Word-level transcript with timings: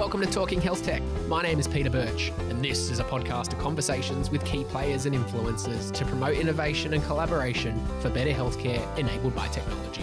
Welcome 0.00 0.22
to 0.22 0.26
Talking 0.26 0.62
Health 0.62 0.82
Tech. 0.82 1.02
My 1.28 1.42
name 1.42 1.58
is 1.58 1.68
Peter 1.68 1.90
Birch, 1.90 2.32
and 2.48 2.64
this 2.64 2.90
is 2.90 3.00
a 3.00 3.04
podcast 3.04 3.52
of 3.52 3.58
conversations 3.58 4.30
with 4.30 4.42
key 4.46 4.64
players 4.64 5.04
and 5.04 5.14
influencers 5.14 5.92
to 5.92 6.06
promote 6.06 6.38
innovation 6.38 6.94
and 6.94 7.04
collaboration 7.04 7.78
for 8.00 8.08
better 8.08 8.30
healthcare 8.30 8.82
enabled 8.96 9.36
by 9.36 9.46
technology. 9.48 10.02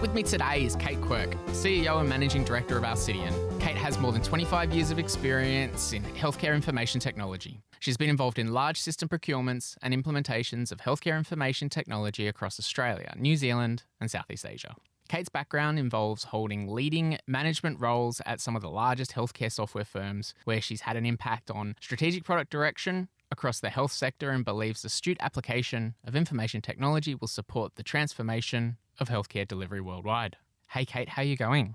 With 0.00 0.14
me 0.14 0.22
today 0.22 0.64
is 0.64 0.74
Kate 0.74 0.98
Quirk, 1.02 1.32
CEO 1.48 2.00
and 2.00 2.08
Managing 2.08 2.44
Director 2.44 2.78
of 2.78 2.84
Alcidion. 2.84 3.60
Kate 3.60 3.76
has 3.76 3.98
more 3.98 4.10
than 4.10 4.22
25 4.22 4.72
years 4.72 4.90
of 4.90 4.98
experience 4.98 5.92
in 5.92 6.02
healthcare 6.02 6.54
information 6.54 6.98
technology. 6.98 7.60
She's 7.80 7.98
been 7.98 8.08
involved 8.08 8.38
in 8.38 8.54
large 8.54 8.80
system 8.80 9.10
procurements 9.10 9.76
and 9.82 9.92
implementations 9.92 10.72
of 10.72 10.78
healthcare 10.78 11.18
information 11.18 11.68
technology 11.68 12.26
across 12.26 12.58
Australia, 12.58 13.12
New 13.18 13.36
Zealand, 13.36 13.82
and 14.00 14.10
Southeast 14.10 14.46
Asia. 14.46 14.74
Kate's 15.08 15.28
background 15.28 15.78
involves 15.78 16.24
holding 16.24 16.68
leading 16.72 17.18
management 17.26 17.78
roles 17.78 18.20
at 18.24 18.40
some 18.40 18.56
of 18.56 18.62
the 18.62 18.70
largest 18.70 19.12
healthcare 19.12 19.52
software 19.52 19.84
firms, 19.84 20.34
where 20.44 20.60
she's 20.60 20.82
had 20.82 20.96
an 20.96 21.04
impact 21.04 21.50
on 21.50 21.76
strategic 21.80 22.24
product 22.24 22.50
direction 22.50 23.08
across 23.30 23.60
the 23.60 23.70
health 23.70 23.92
sector 23.92 24.30
and 24.30 24.44
believes 24.44 24.84
astute 24.84 25.18
application 25.20 25.94
of 26.06 26.16
information 26.16 26.60
technology 26.62 27.14
will 27.14 27.28
support 27.28 27.74
the 27.76 27.82
transformation 27.82 28.76
of 28.98 29.08
healthcare 29.08 29.46
delivery 29.46 29.80
worldwide. 29.80 30.36
Hey, 30.68 30.84
Kate, 30.84 31.10
how 31.10 31.22
are 31.22 31.26
you 31.26 31.36
going? 31.36 31.74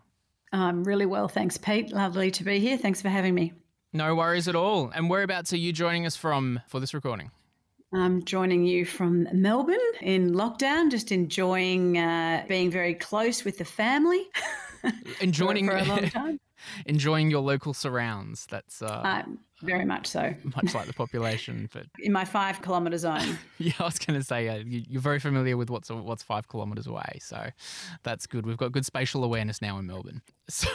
I'm 0.51 0.83
really 0.83 1.05
well, 1.05 1.27
thanks, 1.27 1.57
Pete. 1.57 1.91
Lovely 1.91 2.31
to 2.31 2.43
be 2.43 2.59
here. 2.59 2.77
Thanks 2.77 3.01
for 3.01 3.09
having 3.09 3.35
me. 3.35 3.53
No 3.93 4.15
worries 4.15 4.47
at 4.47 4.55
all. 4.55 4.91
And 4.93 5.09
whereabouts 5.09 5.53
are 5.53 5.57
you 5.57 5.71
joining 5.71 6.05
us 6.05 6.15
from 6.15 6.61
for 6.67 6.79
this 6.79 6.93
recording? 6.93 7.31
I'm 7.91 8.23
joining 8.23 8.65
you 8.65 8.85
from 8.85 9.27
Melbourne 9.33 9.77
in 10.01 10.33
lockdown, 10.33 10.91
just 10.91 11.11
enjoying 11.11 11.97
uh, 11.97 12.45
being 12.47 12.69
very 12.69 12.93
close 12.93 13.43
with 13.43 13.57
the 13.57 13.65
family. 13.65 14.27
Enjoying 15.21 15.65
for, 15.65 15.77
for 15.79 15.83
a 15.83 15.85
long 15.85 16.09
time. 16.09 16.39
Enjoying 16.85 17.29
your 17.29 17.41
local 17.41 17.73
surrounds. 17.73 18.45
That's 18.47 18.81
uh, 18.81 18.85
uh, 18.85 19.23
very 19.61 19.85
much 19.85 20.07
so. 20.07 20.33
much 20.55 20.73
like 20.73 20.87
the 20.87 20.93
population, 20.93 21.69
but 21.73 21.85
in 21.99 22.11
my 22.11 22.25
five 22.25 22.61
kilometre 22.61 22.97
zone. 22.97 23.37
yeah, 23.57 23.73
I 23.79 23.83
was 23.83 23.99
going 23.99 24.19
to 24.19 24.25
say 24.25 24.47
uh, 24.47 24.63
you, 24.65 24.99
are 24.99 25.01
very 25.01 25.19
familiar 25.19 25.57
with 25.57 25.69
what's 25.69 25.89
what's 25.89 26.23
five 26.23 26.47
kilometres 26.47 26.87
away, 26.87 27.19
so 27.21 27.49
that's 28.03 28.27
good. 28.27 28.45
We've 28.45 28.57
got 28.57 28.71
good 28.71 28.85
spatial 28.85 29.23
awareness 29.23 29.61
now 29.61 29.77
in 29.77 29.87
Melbourne. 29.87 30.21
So 30.49 30.67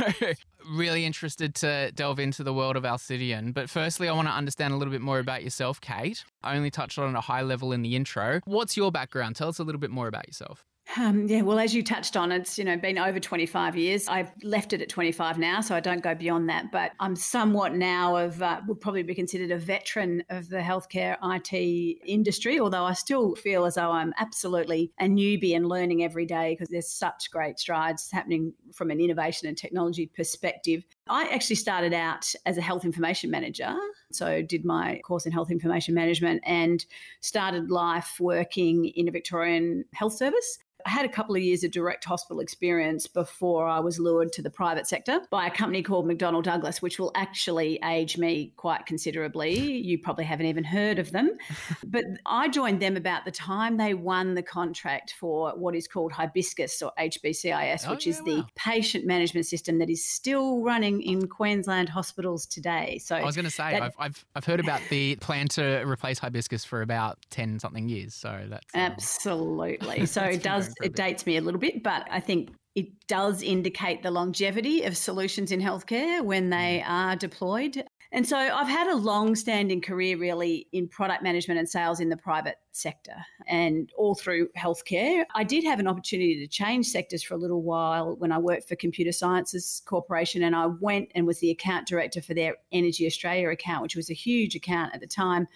really 0.71 1.05
interested 1.05 1.57
to 1.57 1.91
delve 1.93 2.21
into 2.21 2.45
the 2.45 2.55
world 2.55 2.77
of 2.77 2.85
Alcidion. 2.85 3.53
But 3.53 3.69
firstly, 3.69 4.09
I 4.09 4.13
want 4.13 4.29
to 4.29 4.33
understand 4.33 4.73
a 4.73 4.77
little 4.77 4.93
bit 4.93 5.01
more 5.01 5.19
about 5.19 5.43
yourself, 5.43 5.81
Kate. 5.81 6.25
I 6.45 6.57
only 6.57 6.71
touched 6.71 6.97
on 6.97 7.09
it 7.09 7.11
at 7.11 7.17
a 7.17 7.23
high 7.23 7.43
level 7.43 7.73
in 7.73 7.83
the 7.83 7.97
intro. 7.97 8.41
What's 8.45 8.77
your 8.77 8.93
background? 8.93 9.35
Tell 9.35 9.49
us 9.49 9.59
a 9.59 9.65
little 9.65 9.81
bit 9.81 9.91
more 9.91 10.07
about 10.07 10.29
yourself. 10.29 10.65
Um, 10.97 11.27
yeah, 11.27 11.41
well, 11.41 11.59
as 11.59 11.75
you 11.75 11.83
touched 11.83 12.17
on, 12.17 12.31
it's 12.31 12.59
you 12.59 12.65
know 12.65 12.77
been 12.77 12.99
over 12.99 13.19
25 13.19 13.77
years. 13.77 14.07
I've 14.07 14.31
left 14.43 14.73
it 14.73 14.83
at 14.83 14.89
25 14.89 15.39
now, 15.39 15.61
so 15.61 15.75
I 15.75 15.81
don't 15.81 16.03
go 16.03 16.15
beyond 16.15 16.49
that. 16.51 16.71
But 16.71 16.93
I'm 17.01 17.17
somewhat 17.17 17.75
now 17.75 18.17
of 18.17 18.43
uh, 18.43 18.61
would 18.69 18.81
probably 18.81 19.03
be 19.03 19.15
considered 19.15 19.51
a 19.51 19.59
veteran 19.59 20.23
of 20.29 20.49
the 20.51 20.59
healthcare 20.59 21.17
IT 21.23 21.99
industry. 22.05 22.61
Although 22.61 22.85
I 22.85 22.93
still 22.93 23.35
feel 23.35 23.65
as 23.65 23.75
though 23.75 23.91
I'm 23.91 24.13
absolutely 24.19 24.93
a 25.01 25.07
newbie 25.07 25.57
and 25.57 25.69
learning 25.69 26.05
every 26.05 26.27
day 26.27 26.53
because 26.53 26.69
there's 26.69 26.91
such 26.91 27.31
great 27.31 27.59
strides 27.59 28.11
happening 28.13 28.53
from 28.73 28.91
an 28.91 29.01
innovation 29.01 29.49
and 29.49 29.57
technology 29.57 30.07
perspective. 30.15 30.85
I 31.09 31.25
actually 31.25 31.57
started 31.57 31.93
out 31.93 32.33
as 32.47 32.57
a 32.57 32.63
health 32.63 32.85
information 32.85 33.31
manager, 33.31 33.75
so 34.11 34.41
did 34.41 34.65
my 34.65 35.01
course 35.05 35.27
in 35.27 35.33
health 35.33 35.51
information 35.51 35.95
management 35.95 36.43
and 36.47 36.85
started 37.21 37.71
life 37.71 38.17
working 38.21 38.87
in 38.87 39.09
a 39.09 39.11
Victorian 39.11 39.85
health 39.93 40.15
service. 40.15 40.59
I 40.87 40.91
had 40.91 41.07
a 41.07 41.09
couple 41.09 41.35
of 41.35 41.41
years 41.41 41.65
of 41.65 41.71
direct 41.71 42.05
hospital 42.05 42.41
experience 42.41 43.07
before 43.07 43.67
I 43.67 43.81
was 43.81 43.99
lured 43.99 44.33
to 44.33 44.43
the 44.43 44.51
private 44.51 44.87
sector 44.87 45.21
by 45.31 45.47
a 45.47 45.51
company 45.51 45.83
called 45.83 46.07
McDonnell 46.07 46.43
Douglas, 46.43 46.83
which 46.83 46.99
will 46.99 47.11
actually 47.15 47.79
age 47.83 48.19
me 48.19 48.53
quite 48.57 48.85
considerably. 48.85 49.79
You 49.79 49.99
probably 49.99 50.25
haven't 50.25 50.47
even 50.47 50.65
heard 50.65 50.99
of 50.99 51.11
them. 51.11 51.39
but 51.87 52.05
I 52.27 52.49
joined 52.49 52.83
them 52.83 52.99
about 52.99 53.25
the 53.25 53.31
time 53.31 53.79
they 53.79 53.95
won 53.95 54.35
the 54.35 54.43
contract 54.43 55.15
for 55.19 55.53
what 55.57 55.75
is 55.75 55.89
called 55.89 56.13
Hibiscus 56.13 56.83
or 56.83 56.93
HBCIS, 56.99 57.85
oh, 57.87 57.93
which 57.93 58.07
yeah, 58.07 58.11
is 58.11 58.23
the 58.25 58.37
wow. 58.37 58.47
patient 58.55 59.07
management 59.07 59.47
system 59.47 59.79
that 59.79 59.89
is 59.89 60.05
still 60.05 60.61
running 60.63 60.94
in 61.01 61.29
Queensland 61.29 61.89
hospitals 61.89 62.47
today. 62.47 62.99
So 62.99 63.17
I 63.17 63.25
was 63.25 63.37
going 63.37 63.45
to 63.45 63.51
say, 63.51 63.73
that, 63.73 63.83
I've, 63.83 63.95
I've, 63.99 64.25
I've 64.35 64.45
heard 64.45 64.61
about 64.61 64.81
the 64.91 65.17
plan 65.17 65.49
to 65.49 65.83
replace 65.87 66.19
Hibiscus 66.19 66.65
for 66.65 66.83
about 66.83 67.19
10 67.31 67.59
something 67.59 67.89
years. 67.89 68.15
So 68.15 68.47
that's. 68.49 68.67
Um, 68.75 68.81
Absolutely. 68.81 70.07
So 70.15 70.23
it 70.23 70.43
does 70.45 70.73
it 70.83 70.95
dates 70.95 71.27
me 71.27 71.37
a 71.39 71.41
little 71.41 71.59
bit, 71.59 71.83
but 71.83 72.07
I 72.09 72.21
think 72.21 72.51
it 72.75 73.07
does 73.07 73.43
indicate 73.43 74.03
the 74.03 74.11
longevity 74.11 74.83
of 74.83 74.97
solutions 74.97 75.53
in 75.53 75.61
healthcare 75.61 76.25
when 76.25 76.51
they 76.51 76.83
mm. 76.85 76.91
are 76.91 77.17
deployed. 77.17 77.85
And 78.15 78.25
so 78.25 78.37
I've 78.37 78.69
had 78.69 78.87
a 78.87 78.95
long 78.95 79.35
standing 79.35 79.81
career 79.81 80.17
really 80.17 80.69
in 80.71 80.87
product 80.87 81.25
management 81.25 81.59
and 81.59 81.69
sales 81.69 81.99
in 81.99 82.11
the 82.11 82.17
private 82.17 82.59
sector 82.71 83.17
and 83.49 83.91
all 83.99 84.15
through 84.15 84.51
healthcare. 84.57 85.25
I 85.35 85.43
did 85.43 85.65
have 85.65 85.81
an 85.81 85.89
opportunity 85.89 86.39
to 86.39 86.47
change 86.47 86.87
sectors 86.87 87.25
for 87.25 87.35
a 87.35 87.37
little 87.37 87.63
while 87.63 88.15
when 88.15 88.31
I 88.31 88.39
worked 88.39 88.69
for 88.69 88.77
Computer 88.77 89.11
Sciences 89.11 89.83
Corporation 89.85 90.45
and 90.45 90.55
I 90.55 90.67
went 90.67 91.11
and 91.17 91.27
was 91.27 91.41
the 91.41 91.51
account 91.51 91.89
director 91.89 92.23
for 92.23 92.35
their 92.35 92.55
Energy 92.71 93.05
Australia 93.05 93.51
account, 93.51 93.83
which 93.83 93.97
was 93.97 94.09
a 94.11 94.15
huge 94.15 94.55
account 94.55 94.95
at 94.95 95.01
the 95.01 95.09
time 95.09 95.49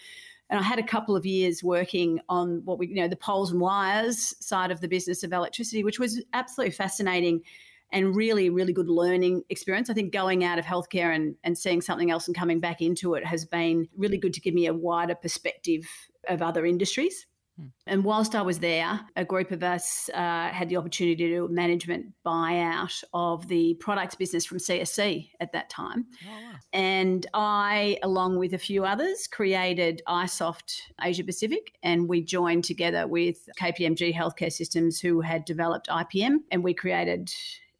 and 0.51 0.59
I 0.59 0.63
had 0.63 0.81
a 0.81 0.83
couple 0.83 1.15
of 1.15 1.27
years 1.27 1.63
working 1.63 2.21
on 2.29 2.63
what 2.65 2.79
we, 2.79 2.89
you 2.89 2.95
know, 2.95 3.07
the 3.07 3.17
poles 3.17 3.53
and 3.53 3.61
wires 3.61 4.35
side 4.41 4.71
of 4.73 4.81
the 4.81 4.89
business 4.89 5.23
of 5.23 5.33
electricity, 5.33 5.85
which 5.85 6.01
was 6.01 6.23
absolutely 6.33 6.73
fascinating 6.73 7.43
and 7.91 8.15
really, 8.15 8.51
really 8.51 8.73
good 8.73 8.89
learning 8.89 9.43
experience. 9.49 9.89
I 9.89 9.95
think 9.95 10.13
going 10.13 10.45
out 10.45 10.59
of 10.59 10.65
healthcare 10.65 11.15
and, 11.15 11.37
and 11.45 11.57
seeing 11.57 11.81
something 11.81 12.11
else 12.11 12.27
and 12.27 12.37
coming 12.37 12.61
back 12.61 12.83
into 12.83 13.15
it 13.15 13.25
has 13.25 13.45
been 13.45 13.89
really 13.97 14.19
good 14.19 14.35
to 14.35 14.41
give 14.41 14.55
me 14.55 14.67
a 14.67 14.75
wider 14.75 15.15
perspective 15.15 15.87
of 16.29 16.43
other 16.43 16.67
industries. 16.67 17.27
Hmm. 17.59 17.67
And 17.87 18.05
whilst 18.05 18.35
I 18.35 18.43
was 18.43 18.59
there, 18.59 19.01
a 19.17 19.25
group 19.25 19.51
of 19.51 19.63
us 19.63 20.11
uh, 20.13 20.49
had 20.49 20.69
the 20.69 20.77
opportunity 20.77 21.17
to 21.17 21.29
do 21.29 21.45
a 21.47 21.49
management 21.49 22.13
buyout 22.27 23.03
of 23.15 23.49
the 23.49 23.75
products 23.81 24.15
business 24.15 24.45
from 24.45 24.59
CSC 24.59 25.31
at 25.41 25.53
that 25.53 25.71
time. 25.71 26.07
Oh, 26.27 26.31
wow. 26.31 26.53
And 26.73 27.27
I, 27.33 27.99
along 28.03 28.39
with 28.39 28.53
a 28.53 28.59
few 28.59 28.85
others, 28.85 29.27
created 29.27 30.03
iSoft 30.07 30.81
Asia 31.03 31.25
Pacific, 31.25 31.73
and 31.83 32.09
we 32.09 32.23
joined 32.23 32.65
together 32.65 33.07
with 33.07 33.49
KPMG 33.59 34.15
Healthcare 34.15 34.53
Systems, 34.53 35.01
who 35.01 35.23
had 35.23 35.45
developed 35.45 35.89
IPM, 35.89 36.39
and 36.51 36.63
we 36.63 36.75
created 36.75 37.31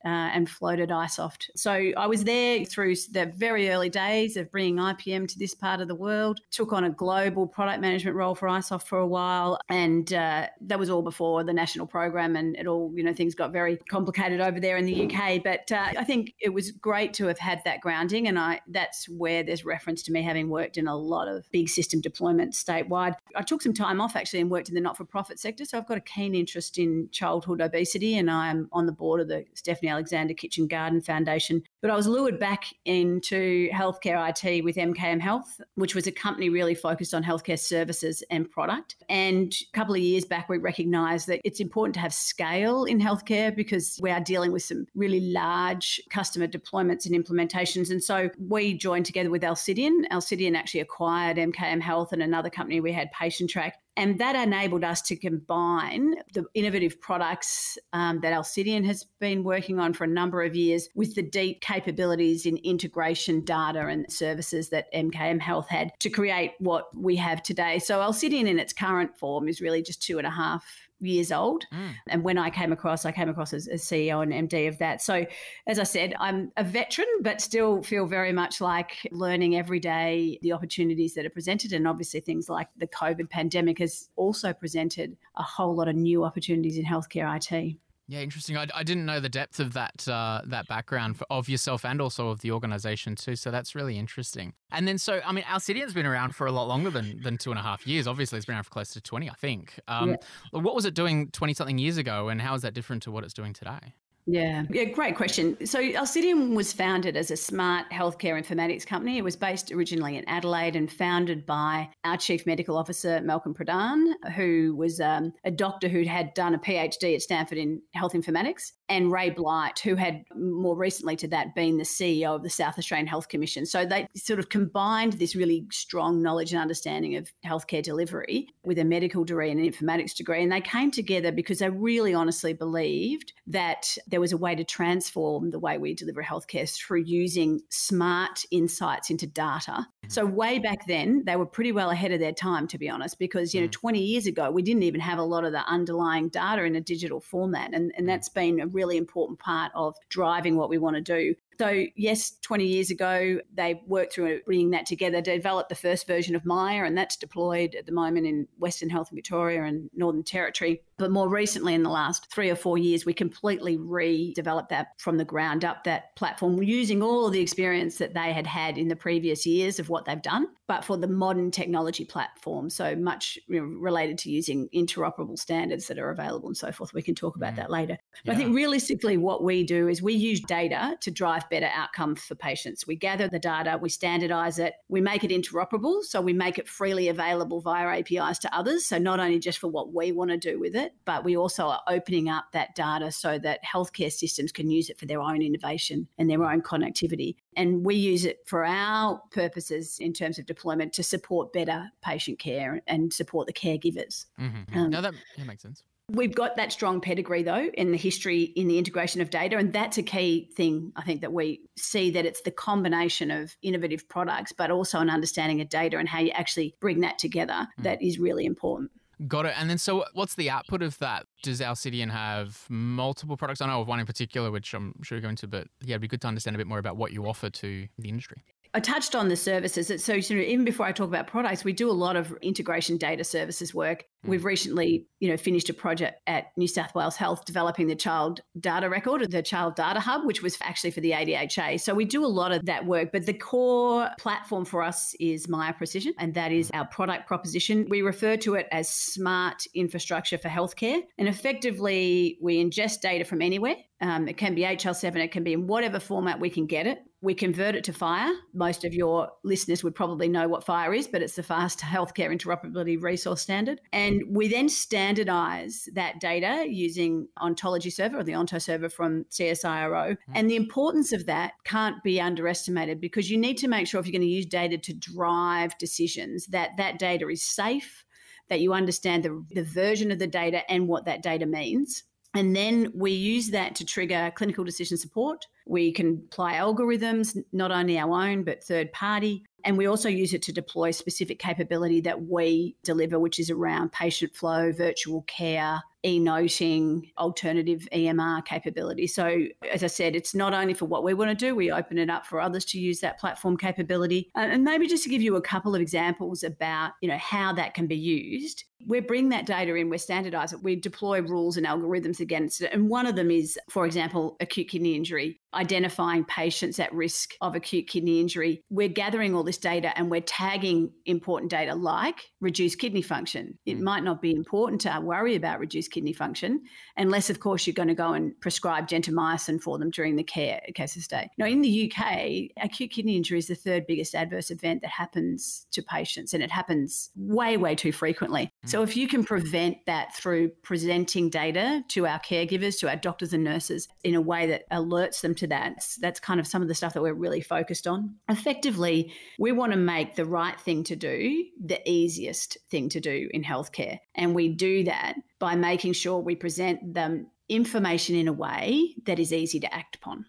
uh, 0.05 0.09
and 0.09 0.49
floated 0.49 0.91
iSoft. 0.91 1.51
So 1.57 1.73
I 1.97 2.07
was 2.07 2.25
there 2.25 2.65
through 2.65 2.95
the 3.11 3.27
very 3.27 3.71
early 3.71 3.89
days 3.89 4.37
of 4.37 4.51
bringing 4.51 4.77
IPM 4.77 5.27
to 5.29 5.39
this 5.39 5.55
part 5.55 5.81
of 5.81 5.89
the 5.89 5.95
world. 5.95 6.41
Took 6.51 6.73
on 6.73 6.85
a 6.85 6.91
global 6.91 7.47
product 7.47 7.81
management 7.81 8.17
role 8.17 8.35
for 8.35 8.49
iSoft 8.49 8.87
for 8.87 8.99
a 8.99 9.07
while, 9.07 9.59
and 9.69 10.13
uh, 10.13 10.47
that 10.63 10.79
was 10.79 10.91
all 10.91 11.03
before 11.03 11.43
the 11.45 11.53
national 11.53 11.87
program, 11.87 12.37
and 12.37 12.57
it 12.57 12.67
all 12.67 12.93
you 12.95 13.03
know 13.03 13.13
things 13.13 13.35
got 13.35 13.53
very 13.53 13.77
complicated 13.89 14.41
over 14.41 14.61
there 14.61 14.77
in 14.77 14.85
the 14.85 15.07
UK. 15.07 15.43
But 15.43 15.71
uh, 15.73 15.93
I 15.99 16.05
think 16.05 16.35
it 16.41 16.51
was 16.51 16.71
great 16.71 17.13
to 17.15 17.27
have 17.27 17.39
had 17.39 17.63
that 17.65 17.81
grounding, 17.81 18.29
and 18.29 18.39
I 18.39 18.61
that's 18.69 19.09
where 19.09 19.43
there's 19.43 19.65
reference 19.65 20.03
to 20.05 20.13
me 20.13 20.23
having 20.23 20.49
worked 20.49 20.79
in 20.79 20.87
a 20.87 20.97
lot 20.97 21.29
of 21.29 21.51
big 21.51 21.69
system 21.69 22.01
deployments 22.01 22.55
statewide. 22.55 23.15
I 23.35 23.43
took 23.43 23.63
some 23.63 23.75
time 23.75 24.01
off 24.01 24.15
actually 24.15 24.41
and 24.41 24.51
worked 24.51 24.69
in 24.69 24.75
the 24.75 24.81
not-for-profit 24.81 25.39
sector, 25.39 25.65
so 25.65 25.79
I've 25.79 25.89
got 25.89 25.99
a 25.99 26.03
keen 26.03 26.35
interest 26.35 26.79
in 26.79 27.09
childhood 27.11 27.61
obesity, 27.61 28.17
and 28.17 28.31
I'm 28.31 28.69
on 28.73 28.87
the 28.87 28.93
board 28.93 29.21
of 29.21 29.29
the 29.29 29.45
Stephanie 29.55 29.88
Alexander 29.89 30.35
Kitchen 30.35 30.67
Garden 30.67 31.01
Foundation. 31.01 31.63
But 31.81 31.91
I 31.91 31.97
was 31.97 32.07
lured 32.07 32.39
back 32.39 32.65
into 32.85 33.69
healthcare 33.71 34.29
IT 34.29 34.65
with 34.65 34.77
MKM 34.77 35.21
Health, 35.21 35.61
which 35.75 35.95
was 35.95 36.07
a 36.07 36.13
company 36.13 36.49
really 36.49 36.75
focused 36.75 37.15
on 37.15 37.23
healthcare 37.23 37.59
services 37.59 38.23
and 38.31 38.51
product. 38.51 38.97
And 39.09 39.53
a 39.53 39.77
couple 39.77 39.95
of 39.95 40.01
years 40.01 40.25
back, 40.25 40.49
we 40.49 40.59
recognised 40.59 41.29
that 41.29 41.41
it's 41.45 41.61
important 41.61 41.95
to 41.95 42.01
have 42.01 42.13
scale 42.13 42.85
in 42.85 43.01
healthcare 43.01 43.55
because 43.55 43.99
we 44.03 44.11
are 44.11 44.21
dealing 44.21 44.53
with 44.53 44.63
some 44.63 44.87
really 44.95 45.21
large 45.21 46.01
customer 46.11 46.47
deployments 46.47 47.07
and 47.07 47.15
implementations. 47.15 47.91
And 47.91 48.03
so 48.03 48.31
we 48.39 48.75
joined 48.75 49.07
together 49.07 49.31
with 49.31 49.43
Alcidion. 49.43 50.07
Alcidion 50.11 50.57
actually 50.57 50.81
acquired 50.81 51.37
MKM 51.37 51.81
Health 51.81 52.13
and 52.13 52.23
another 52.23 52.51
company 52.51 52.81
we 52.81 52.93
had, 52.93 53.13
Patientrack. 53.13 53.73
And 53.99 54.21
that 54.21 54.37
enabled 54.37 54.85
us 54.85 55.03
to 55.03 55.17
combine 55.17 56.15
the 56.33 56.45
innovative 56.55 57.01
products 57.01 57.77
um, 57.93 58.21
that 58.21 58.33
Alcidion 58.33 58.85
has 58.87 59.05
been 59.19 59.43
working 59.43 59.81
on 59.81 59.93
for 59.93 60.05
a 60.05 60.07
number 60.09 60.45
of 60.45 60.55
years 60.55 60.89
with 60.95 61.17
the 61.17 61.23
deep 61.23 61.61
capabilities 61.61 62.47
in 62.47 62.59
integration 62.59 63.45
data 63.45 63.89
and 63.89 64.07
services 64.09 64.69
that 64.69 64.87
MKM 64.95 65.41
Health 65.41 65.69
had 65.69 65.91
to 65.99 66.11
create 66.11 66.53
what 66.61 66.97
we 66.97 67.17
have 67.17 67.43
today. 67.43 67.81
So 67.81 67.99
Alcidion 67.99 68.47
in 68.47 68.61
its 68.61 68.73
current 68.73 69.19
form 69.19 69.49
is 69.49 69.61
really 69.61 69.83
just 69.83 70.01
two 70.01 70.19
and 70.19 70.29
a 70.29 70.31
half 70.31 70.88
years 71.01 71.33
old. 71.33 71.65
Mm. 71.73 71.95
And 72.09 72.23
when 72.25 72.39
I 72.39 72.51
came 72.51 72.73
across, 72.73 73.05
I 73.05 73.13
came 73.13 73.29
across 73.29 73.53
as, 73.53 73.69
as, 73.69 73.83
CEO 73.83 74.23
and 74.23 74.51
MD 74.51 74.69
of 74.69 74.79
that. 74.79 75.01
So, 75.03 75.25
as 75.67 75.79
I 75.79 75.85
said, 75.85 76.15
I'm 76.19 76.53
a 76.57 76.65
veteran, 76.65 77.07
but 77.23 77.41
still 77.41 77.83
feel 77.83 78.07
very 78.07 78.33
much 78.33 78.61
like 78.61 79.07
learning 79.13 79.57
every 79.57 79.81
day 79.81 80.39
the 80.43 80.53
opportunities 80.53 81.15
that 81.15 81.25
are 81.25 81.31
presented. 81.31 81.73
And 81.73 81.87
obviously, 81.87 82.21
things 82.21 82.49
like 82.49 82.69
the 82.77 82.87
COVID 82.87 83.31
pandemic 83.31 83.79
has 83.79 84.09
also 84.17 84.53
presented 84.53 85.17
a 85.37 85.43
whole 85.43 85.75
lot 85.75 85.89
of 85.89 85.95
new 85.95 86.25
opportunities 86.25 86.79
in 86.79 86.85
healthcare 86.85 87.35
IT. 87.37 87.77
Yeah, 88.11 88.21
interesting. 88.21 88.57
I, 88.57 88.67
I 88.75 88.85
didn't 88.85 89.05
know 89.05 89.21
the 89.21 89.29
depth 89.29 89.61
of 89.61 89.75
that 89.75 90.09
uh, 90.09 90.41
that 90.47 90.67
background 90.67 91.19
for, 91.19 91.27
of 91.29 91.47
yourself 91.47 91.85
and 91.85 92.01
also 92.01 92.31
of 92.31 92.41
the 92.41 92.51
organization 92.53 93.15
too. 93.15 93.37
So 93.37 93.51
that's 93.51 93.75
really 93.75 93.99
interesting. 93.99 94.55
And 94.71 94.89
then, 94.89 94.97
so 94.97 95.21
I 95.27 95.33
mean, 95.33 95.45
Alcidion's 95.45 95.93
been 95.93 96.07
around 96.07 96.35
for 96.35 96.47
a 96.47 96.53
lot 96.53 96.69
longer 96.69 96.89
than 96.89 97.21
than 97.23 97.37
two 97.37 97.51
and 97.51 97.59
a 97.59 97.63
half 97.63 97.87
years. 97.87 98.07
Obviously, 98.07 98.39
it's 98.39 98.47
been 98.47 98.55
around 98.55 98.65
for 98.65 98.71
close 98.71 98.95
to 98.95 99.03
twenty, 99.03 99.29
I 99.29 99.35
think. 99.35 99.79
Um, 99.89 100.11
yeah. 100.11 100.17
What 100.53 100.75
was 100.75 100.87
it 100.87 100.95
doing 100.95 101.31
twenty 101.33 101.53
something 101.53 101.77
years 101.77 101.99
ago, 101.99 102.29
and 102.29 102.41
how 102.41 102.55
is 102.55 102.63
that 102.63 102.73
different 102.73 103.03
to 103.03 103.11
what 103.11 103.25
it's 103.25 103.35
doing 103.35 103.53
today? 103.53 103.93
Yeah, 104.31 104.65
yeah, 104.69 104.85
great 104.85 105.17
question. 105.17 105.57
So 105.67 105.81
Alcidion 105.81 106.55
was 106.55 106.71
founded 106.71 107.17
as 107.17 107.31
a 107.31 107.37
smart 107.37 107.87
healthcare 107.91 108.39
informatics 108.39 108.87
company. 108.87 109.17
It 109.17 109.25
was 109.25 109.37
based 109.37 109.73
originally 109.73 110.19
in 110.19 110.29
Adelaide 110.29 110.77
and 110.77 110.93
founded 110.93 111.47
by 111.47 111.89
our 112.05 112.19
chief 112.19 112.45
medical 112.45 112.77
officer 112.77 113.23
Malcolm 113.23 113.55
Pradhan, 113.55 114.13
who 114.37 114.75
was 114.77 115.01
um, 115.01 115.33
a 115.45 115.51
doctor 115.51 115.89
who'd 115.89 116.07
had 116.07 116.35
done 116.35 116.55
a 116.55 116.59
PhD 116.59 117.15
at 117.15 117.23
Stanford 117.23 117.57
in 117.57 117.81
health 117.95 118.13
informatics, 118.13 118.73
and 118.91 119.11
Ray 119.11 119.31
Blight, 119.31 119.79
who 119.79 119.95
had 119.95 120.25
more 120.37 120.77
recently 120.77 121.17
to 121.17 121.29
that 121.29 121.55
been 121.55 121.79
the 121.79 121.85
CEO 121.85 122.35
of 122.35 122.43
the 122.43 122.51
South 122.51 122.79
Australian 122.79 123.07
Health 123.07 123.29
Commission. 123.29 123.65
So 123.65 123.87
they 123.87 124.09
sort 124.15 124.39
of 124.39 124.51
combined 124.51 125.15
this 125.15 125.37
really 125.37 125.67
strong 125.73 126.23
knowledge 126.23 126.53
and 126.53 126.61
understanding 126.61 127.17
of 127.17 127.33
healthcare 127.47 127.83
delivery 127.83 128.49
with 128.63 128.79
a 128.79 128.85
medical 128.85 129.25
degree 129.25 129.51
and 129.51 129.59
an 129.59 129.71
informatics 129.71 130.15
degree, 130.15 130.43
and 130.43 130.53
they 130.53 130.61
came 130.61 130.91
together 130.91 131.33
because 131.33 131.61
they 131.61 131.71
really 131.71 132.13
honestly 132.13 132.53
believed 132.53 133.33
that 133.47 133.97
there 134.07 134.18
there 134.19 134.21
was 134.21 134.33
a 134.33 134.37
way 134.37 134.57
to 134.57 134.65
transform 134.65 135.53
the 135.53 135.61
way 135.61 135.79
we 135.79 135.95
deliver 135.95 136.25
healthcare 136.25 136.69
through 136.69 137.03
using 137.03 137.61
smart 137.69 138.45
insights 138.51 139.11
into 139.11 139.29
data. 139.29 139.71
Mm-hmm. 139.71 140.11
So 140.11 140.27
way 140.27 140.59
back 140.59 140.89
then, 140.89 141.23
they 141.25 141.37
were 141.37 141.47
pretty 141.47 141.71
well 141.71 141.91
ahead 141.91 142.11
of 142.11 142.19
their 142.19 142.33
time, 142.33 142.67
to 142.67 142.79
be 142.79 142.91
honest, 142.91 143.21
because 143.21 143.55
you 143.55 143.61
know, 143.61 143.69
mm. 143.69 143.73
20 143.73 144.01
years 144.01 144.27
ago, 144.27 144.51
we 144.51 144.63
didn't 144.63 144.83
even 144.83 145.01
have 145.01 145.21
a 145.21 145.23
lot 145.23 145.45
of 145.45 145.53
the 145.53 145.65
underlying 145.71 146.31
data 146.31 146.65
in 146.65 146.75
a 146.75 146.81
digital 146.81 147.21
format, 147.21 147.73
and, 147.73 147.93
and 147.97 148.07
mm. 148.07 148.09
that's 148.09 148.29
been 148.29 148.59
a 148.59 148.67
really 148.67 148.97
important 148.97 149.39
part 149.39 149.71
of 149.77 149.95
driving 150.09 150.57
what 150.57 150.69
we 150.69 150.79
want 150.79 150.97
to 150.97 151.01
do. 151.01 151.37
So, 151.61 151.85
yes, 151.95 152.33
20 152.43 152.67
years 152.67 152.91
ago, 152.91 153.39
they 153.55 153.81
worked 153.87 154.15
through 154.15 154.41
bringing 154.47 154.71
that 154.71 154.87
together, 154.87 155.21
developed 155.21 155.69
the 155.69 155.77
first 155.77 156.09
version 156.09 156.35
of 156.35 156.45
Miya, 156.45 156.83
and 156.83 156.99
that's 156.99 157.17
deployed 157.17 157.77
at 157.77 157.87
the 157.87 157.93
moment 157.93 158.27
in 158.27 158.49
Western 158.59 158.91
Health 158.91 159.11
in 159.13 159.17
Victoria 159.17 159.63
and 159.63 159.91
Northern 159.95 160.25
Territory. 160.25 160.83
But 160.99 161.11
more 161.13 161.29
recently, 161.29 161.75
in 161.75 161.85
the 161.85 161.91
last 161.91 162.31
three 162.33 162.51
or 162.51 162.57
four 162.57 162.77
years, 162.77 163.07
we 163.07 163.15
completely 163.15 163.77
redeveloped 163.77 164.69
that 164.71 164.89
from 164.99 165.17
the 165.17 165.25
ground 165.25 165.65
up, 165.65 165.85
that 165.85 166.15
platform, 166.17 166.63
using 166.63 167.03
all 167.03 167.27
of 167.27 167.33
the 167.33 167.41
experience 167.41 167.99
that 167.99 168.15
they 168.15 168.33
had 168.33 168.47
had 168.47 168.77
in 168.77 168.89
the 168.89 168.97
previous 168.97 169.47
years 169.47 169.79
of 169.79 169.89
what 169.89 170.05
they've 170.05 170.21
done, 170.21 170.49
but 170.67 170.85
for 170.85 170.97
the 170.97 171.07
modern 171.07 171.51
technology 171.51 172.05
platform. 172.05 172.69
So 172.69 172.97
much 172.97 173.39
you 173.47 173.61
know, 173.61 173.67
related 173.67 174.19
to 174.19 174.31
using 174.31 174.69
interoperable 174.75 175.39
standards 175.39 175.87
that 175.87 175.99
are 175.99 176.11
available 176.11 176.49
and 176.49 176.57
so 176.57 176.73
forth. 176.73 176.93
We 176.93 177.03
can 177.03 177.15
talk 177.15 177.37
about 177.37 177.55
mm. 177.55 177.57
that 177.57 177.71
later. 177.71 177.99
But 178.25 178.33
yeah. 178.33 178.33
I 178.33 178.37
think 178.37 178.55
realistically, 178.55 179.17
what 179.17 179.45
we 179.45 179.63
do 179.63 179.89
is 179.89 180.03
we 180.03 180.15
use 180.15 180.41
data 180.41 180.97
to 181.01 181.11
drive 181.11 181.49
better 181.49 181.71
outcomes 181.73 182.23
for 182.23 182.35
patients. 182.35 182.87
We 182.87 182.97
gather 182.97 183.29
the 183.29 183.39
data, 183.39 183.79
we 183.81 183.89
standardize 183.89 184.59
it, 184.59 184.75
we 184.89 185.01
make 185.01 185.23
it 185.23 185.31
interoperable. 185.31 186.03
So 186.03 186.21
we 186.21 186.33
make 186.33 186.59
it 186.59 186.69
freely 186.69 187.09
available 187.09 187.61
via 187.61 188.01
APIs 188.01 188.39
to 188.41 188.57
others. 188.57 188.85
So 188.85 188.99
not 188.99 189.21
only 189.21 189.39
just 189.39 189.59
for 189.59 189.69
what 189.69 189.95
we 189.95 190.13
want 190.13 190.31
to 190.31 190.37
do 190.37 190.59
with 190.59 190.75
it, 190.75 190.88
but 191.05 191.25
we 191.25 191.37
also 191.37 191.67
are 191.67 191.83
opening 191.89 192.29
up 192.29 192.47
that 192.53 192.75
data 192.75 193.11
so 193.11 193.39
that 193.39 193.61
healthcare 193.65 194.13
systems 194.13 194.53
can 194.53 194.71
use 194.71 194.91
it 194.91 194.99
for 194.99 195.07
their 195.07 195.21
own 195.21 195.43
innovation 195.43 196.09
and 196.19 196.31
their 196.31 196.45
own 196.45 196.63
connectivity. 196.63 197.37
And 197.57 197.85
we 197.85 197.95
use 197.95 198.25
it 198.25 198.39
for 198.47 198.65
our 198.65 199.21
purposes 199.31 199.99
in 200.01 200.13
terms 200.13 200.39
of 200.39 200.47
deployment 200.47 200.93
to 200.95 201.03
support 201.03 201.53
better 201.53 201.91
patient 202.03 202.39
care 202.39 202.81
and 202.87 203.13
support 203.13 203.47
the 203.47 203.53
caregivers. 203.53 204.27
Mm-hmm. 204.41 204.79
Um, 204.79 204.91
no, 204.91 205.01
that, 205.01 205.15
that 205.37 205.47
makes 205.47 205.63
sense. 205.63 205.83
We've 206.11 206.35
got 206.35 206.57
that 206.57 206.73
strong 206.73 207.03
pedigree, 207.03 207.43
though, 207.43 207.67
in 207.75 207.93
the 207.93 207.99
history 207.99 208.45
in 208.45 208.67
the 208.67 208.79
integration 208.79 209.21
of 209.21 209.29
data. 209.29 209.59
And 209.59 209.75
that's 209.75 209.99
a 209.99 210.03
key 210.03 210.51
thing, 210.57 210.91
I 210.97 211.03
think, 211.03 211.21
that 211.21 211.35
we 211.35 211.61
see 211.77 212.11
that 212.13 212.25
it's 212.25 212.41
the 212.41 212.51
combination 212.51 213.31
of 213.31 213.55
innovative 213.61 214.09
products, 214.09 214.51
but 214.57 214.71
also 214.71 215.01
an 215.01 215.11
understanding 215.11 215.61
of 215.61 215.69
data 215.69 215.99
and 215.99 216.09
how 216.09 216.21
you 216.21 216.31
actually 216.31 216.75
bring 216.81 217.01
that 217.01 217.19
together 217.19 217.69
mm. 217.79 217.83
that 217.83 218.01
is 218.01 218.19
really 218.19 218.47
important. 218.47 218.91
Got 219.27 219.47
it. 219.47 219.55
And 219.57 219.69
then, 219.69 219.79
so 219.79 220.05
what's 220.13 220.35
the 220.35 220.49
output 220.49 220.83
of 220.83 220.99
that? 220.99 221.27
Does 221.43 221.61
Alcidion 221.61 222.11
have 222.11 222.65
multiple 222.69 223.37
products? 223.37 223.61
I 223.61 223.67
know 223.67 223.81
of 223.81 223.89
one 223.89 223.99
in 223.99 224.07
particular, 224.07 224.51
which 224.51 224.75
I'm 224.75 224.95
sure 225.03 225.17
you're 225.17 225.23
going 225.23 225.37
to, 225.37 225.49
but 225.49 225.67
yeah, 225.81 225.95
it'd 225.95 226.03
be 226.03 226.09
good 226.09 226.21
to 226.21 226.29
understand 226.29 226.55
a 226.55 226.59
bit 226.59 226.67
more 226.67 226.79
about 226.79 226.97
what 226.97 227.13
you 227.13 227.27
offer 227.27 227.51
to 227.51 227.89
the 227.99 228.09
industry. 228.09 228.45
I 228.75 228.81
touched 228.81 229.15
on 229.15 229.29
the 229.29 229.37
services. 229.37 230.05
So, 230.05 230.13
even 230.15 230.65
before 230.65 230.87
I 230.87 230.93
talk 230.93 231.09
about 231.09 231.27
products, 231.27 231.65
we 231.65 231.73
do 231.73 231.91
a 231.91 231.93
lot 231.93 232.17
of 232.17 232.33
integration 232.43 232.99
data 232.99 233.25
services 233.25 233.75
work. 233.75 234.05
Mm. 234.25 234.31
We've 234.31 234.45
recently, 234.45 235.07
you 235.21 235.31
know, 235.31 235.37
finished 235.37 235.69
a 235.69 235.75
project 235.75 236.21
at 236.27 236.47
New 236.57 236.67
South 236.67 236.95
Wales 236.95 237.17
Health 237.17 237.45
developing 237.45 237.87
the 237.87 237.95
child 237.95 238.41
data 238.59 238.89
record, 238.89 239.31
the 239.31 239.43
child 239.43 239.77
data 239.77 240.01
hub, 240.01 240.25
which 240.25 240.43
was 240.43 240.57
actually 240.63 240.91
for 240.91 241.01
the 241.01 241.13
ADHA. 241.13 241.81
So 241.81 241.95
we 241.95 242.05
do 242.05 242.25
a 242.25 242.27
lot 242.27 242.53
of 242.53 242.67
that 242.67 242.87
work, 242.87 243.11
but 243.13 243.27
the 243.27 243.35
core 243.35 244.11
platform 244.19 244.65
for 244.65 244.83
us 244.83 245.15
is 245.21 245.49
Miya 245.49 245.75
Precision, 245.77 246.15
and 246.19 246.35
that 246.35 246.53
is 246.53 246.71
our 246.75 246.87
product 246.87 247.27
proposition. 247.27 247.87
We 247.89 248.03
refer 248.03 248.37
to 248.39 248.55
it 248.55 248.67
as 248.73 248.89
smart 248.89 249.65
infrastructure 249.75 250.39
for 250.39 250.49
healthcare, 250.49 251.03
and 251.17 251.29
effectively 251.29 252.39
we 252.41 252.63
ingest 252.63 253.01
data 253.01 253.25
from 253.25 253.43
anywhere. 253.43 253.77
Um, 254.01 254.29
it 254.29 254.37
can 254.37 254.55
be 254.55 254.63
HL7, 254.63 255.17
it 255.17 255.33
can 255.33 255.43
be 255.43 255.53
in 255.53 255.67
whatever 255.67 255.99
format 255.99 256.39
we 256.39 256.51
can 256.51 256.67
get 256.67 256.87
it. 256.87 256.99
We 257.21 257.35
convert 257.35 257.75
it 257.75 257.83
to 257.85 257.93
FHIR. 257.93 258.33
Most 258.55 258.85
of 258.85 258.95
your 258.95 259.31
listeners 259.43 259.83
would 259.83 259.97
probably 259.97 260.29
know 260.29 260.47
what 260.47 260.65
FHIR 260.65 260.97
is, 260.97 261.09
but 261.09 261.21
it's 261.21 261.35
the 261.35 261.43
Fast 261.43 261.81
Healthcare 261.81 262.31
Interoperability 262.31 263.01
Resource 263.03 263.43
Standard. 263.43 263.81
And 263.93 264.08
we 264.31 264.49
then 264.49 264.69
standardize 264.69 265.89
that 265.95 266.21
data 266.21 266.67
using 266.69 267.29
Ontology 267.41 267.91
Server 267.91 268.19
or 268.19 268.25
the 268.25 268.33
Ontoserver 268.33 268.91
from 268.91 269.25
CSIRO. 269.31 270.11
Mm-hmm. 270.11 270.33
And 270.35 270.51
the 270.51 270.57
importance 270.57 271.13
of 271.13 271.27
that 271.27 271.53
can't 271.65 272.03
be 272.03 272.21
underestimated 272.21 273.01
because 273.01 273.31
you 273.31 273.39
need 273.39 273.59
to 273.59 273.69
make 273.69 273.87
sure 273.87 274.01
if 274.01 274.07
you're 274.07 274.13
going 274.13 274.23
to 274.23 274.27
use 274.27 274.47
data 274.47 274.79
to 274.79 274.93
drive 274.95 275.77
decisions, 275.79 276.47
that 276.47 276.71
that 276.77 276.99
data 276.99 277.29
is 277.29 277.43
safe, 277.43 278.05
that 278.49 278.61
you 278.61 278.73
understand 278.73 279.25
the, 279.25 279.45
the 279.51 279.65
version 279.65 280.11
of 280.11 280.19
the 280.19 280.27
data 280.27 280.71
and 280.71 280.89
what 280.89 281.05
that 281.05 281.23
data 281.23 281.47
means. 281.47 282.05
And 282.35 282.55
then 282.55 282.93
we 282.95 283.13
use 283.13 283.51
that 283.51 283.75
to 283.77 283.85
trigger 283.85 284.33
clinical 284.35 284.65
decision 284.65 284.99
support. 284.99 285.47
We 285.69 285.93
can 285.93 286.23
apply 286.31 286.55
algorithms, 286.55 287.37
not 287.53 287.71
only 287.71 287.99
our 287.99 288.11
own, 288.11 288.43
but 288.43 288.65
third 288.65 288.91
party. 288.93 289.45
And 289.65 289.77
we 289.77 289.87
also 289.87 290.09
use 290.09 290.33
it 290.33 290.43
to 290.43 290.53
deploy 290.53 290.93
specific 290.93 291.39
capability 291.39 292.01
that 292.03 292.23
we 292.23 292.77
deliver, 292.85 293.19
which 293.19 293.39
is 293.39 293.51
around 293.51 293.93
patient 293.93 294.35
flow, 294.35 294.73
virtual 294.73 295.23
care, 295.23 295.83
e-noting, 296.05 297.11
alternative 297.19 297.89
EMR 297.93 298.45
capability. 298.45 299.07
So 299.07 299.47
as 299.71 299.83
I 299.83 299.89
said, 299.89 300.15
it's 300.15 300.35
not 300.35 300.55
only 300.55 300.75
for 300.75 300.85
what 300.85 301.03
we 301.03 301.13
want 301.13 301.31
to 301.31 301.35
do, 301.35 301.57
we 301.57 301.73
open 301.73 301.99
it 301.99 302.09
up 302.09 302.25
for 302.25 302.41
others 302.41 302.65
to 302.67 302.79
use 302.79 303.01
that 303.01 303.19
platform 303.19 303.57
capability. 303.57 304.31
And 304.37 304.63
maybe 304.65 304.87
just 304.87 305.03
to 305.05 305.11
give 305.11 305.23
you 305.23 305.37
a 305.37 305.43
couple 305.43 305.75
of 305.75 305.81
examples 305.81 306.45
about, 306.45 306.93
you 307.03 307.09
know, 307.09 307.19
how 307.19 307.53
that 307.55 307.75
can 307.75 307.89
be 307.89 307.97
used. 307.97 308.65
We 308.87 309.01
bring 309.01 309.31
that 309.31 309.45
data 309.45 309.75
in, 309.75 309.91
we 309.91 309.99
standardize 309.99 310.53
it, 310.53 310.63
we 310.63 310.77
deploy 310.77 311.21
rules 311.21 311.57
and 311.57 311.67
algorithms 311.67 312.21
against 312.21 312.63
it. 312.63 312.73
And 312.73 312.89
one 312.89 313.07
of 313.07 313.17
them 313.17 313.33
is, 313.33 313.59
for 313.69 313.85
example, 313.85 314.37
acute 314.39 314.69
kidney 314.69 314.95
injury 314.95 315.41
identifying 315.59 316.25
patients 316.25 316.79
at 316.79 316.93
risk 316.95 317.35
of 317.41 317.57
acute 317.57 317.89
kidney 317.89 318.21
injury. 318.21 318.63
We're 318.71 318.89
gathering 318.89 319.35
all 319.35 319.43
this 319.43 319.59
data 319.59 319.97
and 319.99 320.09
we're 320.11 320.21
tagging 320.21 320.93
important 321.05 321.51
data 321.51 321.75
like 321.75 322.31
reduced 322.41 322.79
kidney 322.79 323.03
function. 323.03 323.59
It 323.67 323.77
mm. 323.79 323.81
might 323.81 324.05
not 324.05 324.23
be 324.23 324.33
important 324.33 324.81
to 324.83 325.01
worry 325.03 325.35
about 325.35 325.59
reduced 325.59 325.91
kidney 325.91 326.13
function, 326.13 326.63
unless, 326.97 327.29
of 327.29 327.41
course, 327.41 327.67
you're 327.67 327.75
going 327.75 327.89
to 327.89 327.95
go 327.95 328.13
and 328.13 328.41
prescribe 328.41 328.89
gentamicin 328.89 329.61
for 329.61 329.79
them 329.79 329.91
during 329.91 330.15
the 330.15 330.23
care 330.23 330.61
case 330.75 330.97
of 330.97 331.03
stay. 331.03 331.29
Now, 331.37 331.47
in 331.47 331.61
the 331.61 331.93
UK, 331.93 332.51
acute 332.63 332.93
kidney 332.93 333.17
injury 333.17 333.39
is 333.39 333.49
the 333.49 333.57
third 333.57 333.87
biggest 333.87 334.15
adverse 334.15 334.51
event 334.51 334.83
that 334.83 334.91
happens 334.91 335.67
to 335.73 335.83
patients, 335.83 336.33
and 336.33 336.43
it 336.43 336.53
happens 336.53 337.11
way, 337.17 337.57
way 337.57 337.75
too 337.75 337.93
frequently. 337.93 338.53
So, 338.69 338.83
if 338.83 338.99
you 338.99 339.09
can 339.09 339.25
prevent 339.25 339.79
that 339.87 340.15
through 340.15 340.51
presenting 340.63 341.31
data 341.31 341.83
to 341.89 342.07
our 342.07 342.21
caregivers, 342.21 342.79
to 342.81 342.89
our 342.91 342.97
doctors 342.97 343.33
and 343.33 343.43
nurses 343.43 343.89
in 344.05 344.15
a 344.15 344.21
way 344.21 344.47
that 344.49 344.69
alerts 344.71 345.23
them 345.23 345.35
to 345.37 345.47
that. 345.47 345.97
That's 346.01 346.21
kind 346.21 346.39
of 346.39 346.47
some 346.47 346.61
of 346.61 346.69
the 346.69 346.75
stuff 346.75 346.93
that 346.93 347.03
we're 347.03 347.15
really 347.15 347.41
focused 347.41 347.87
on. 347.87 348.17
Effectively, 348.29 349.13
we 349.39 349.53
want 349.53 349.73
to 349.73 349.79
make 349.79 350.17
the 350.17 350.27
right 350.27 350.61
thing 350.61 350.85
to 350.85 350.97
do 350.97 351.45
the 351.65 351.81
easiest 351.89 352.59
thing 352.71 352.91
to 352.91 353.01
do 353.01 353.31
in 353.33 353.43
healthcare. 353.43 354.01
And 354.15 354.35
we 354.35 354.51
do 354.51 354.85
that 354.85 355.15
by 355.39 355.55
making 355.55 355.95
sure 355.95 356.19
we 356.19 356.37
present 356.37 356.95
them 356.95 357.29
information 357.49 358.17
in 358.17 358.29
a 358.29 358.33
way 358.33 358.95
that 359.07 359.19
is 359.19 359.33
easy 359.33 359.61
to 359.61 359.75
act 359.75 359.97
upon. 359.97 360.27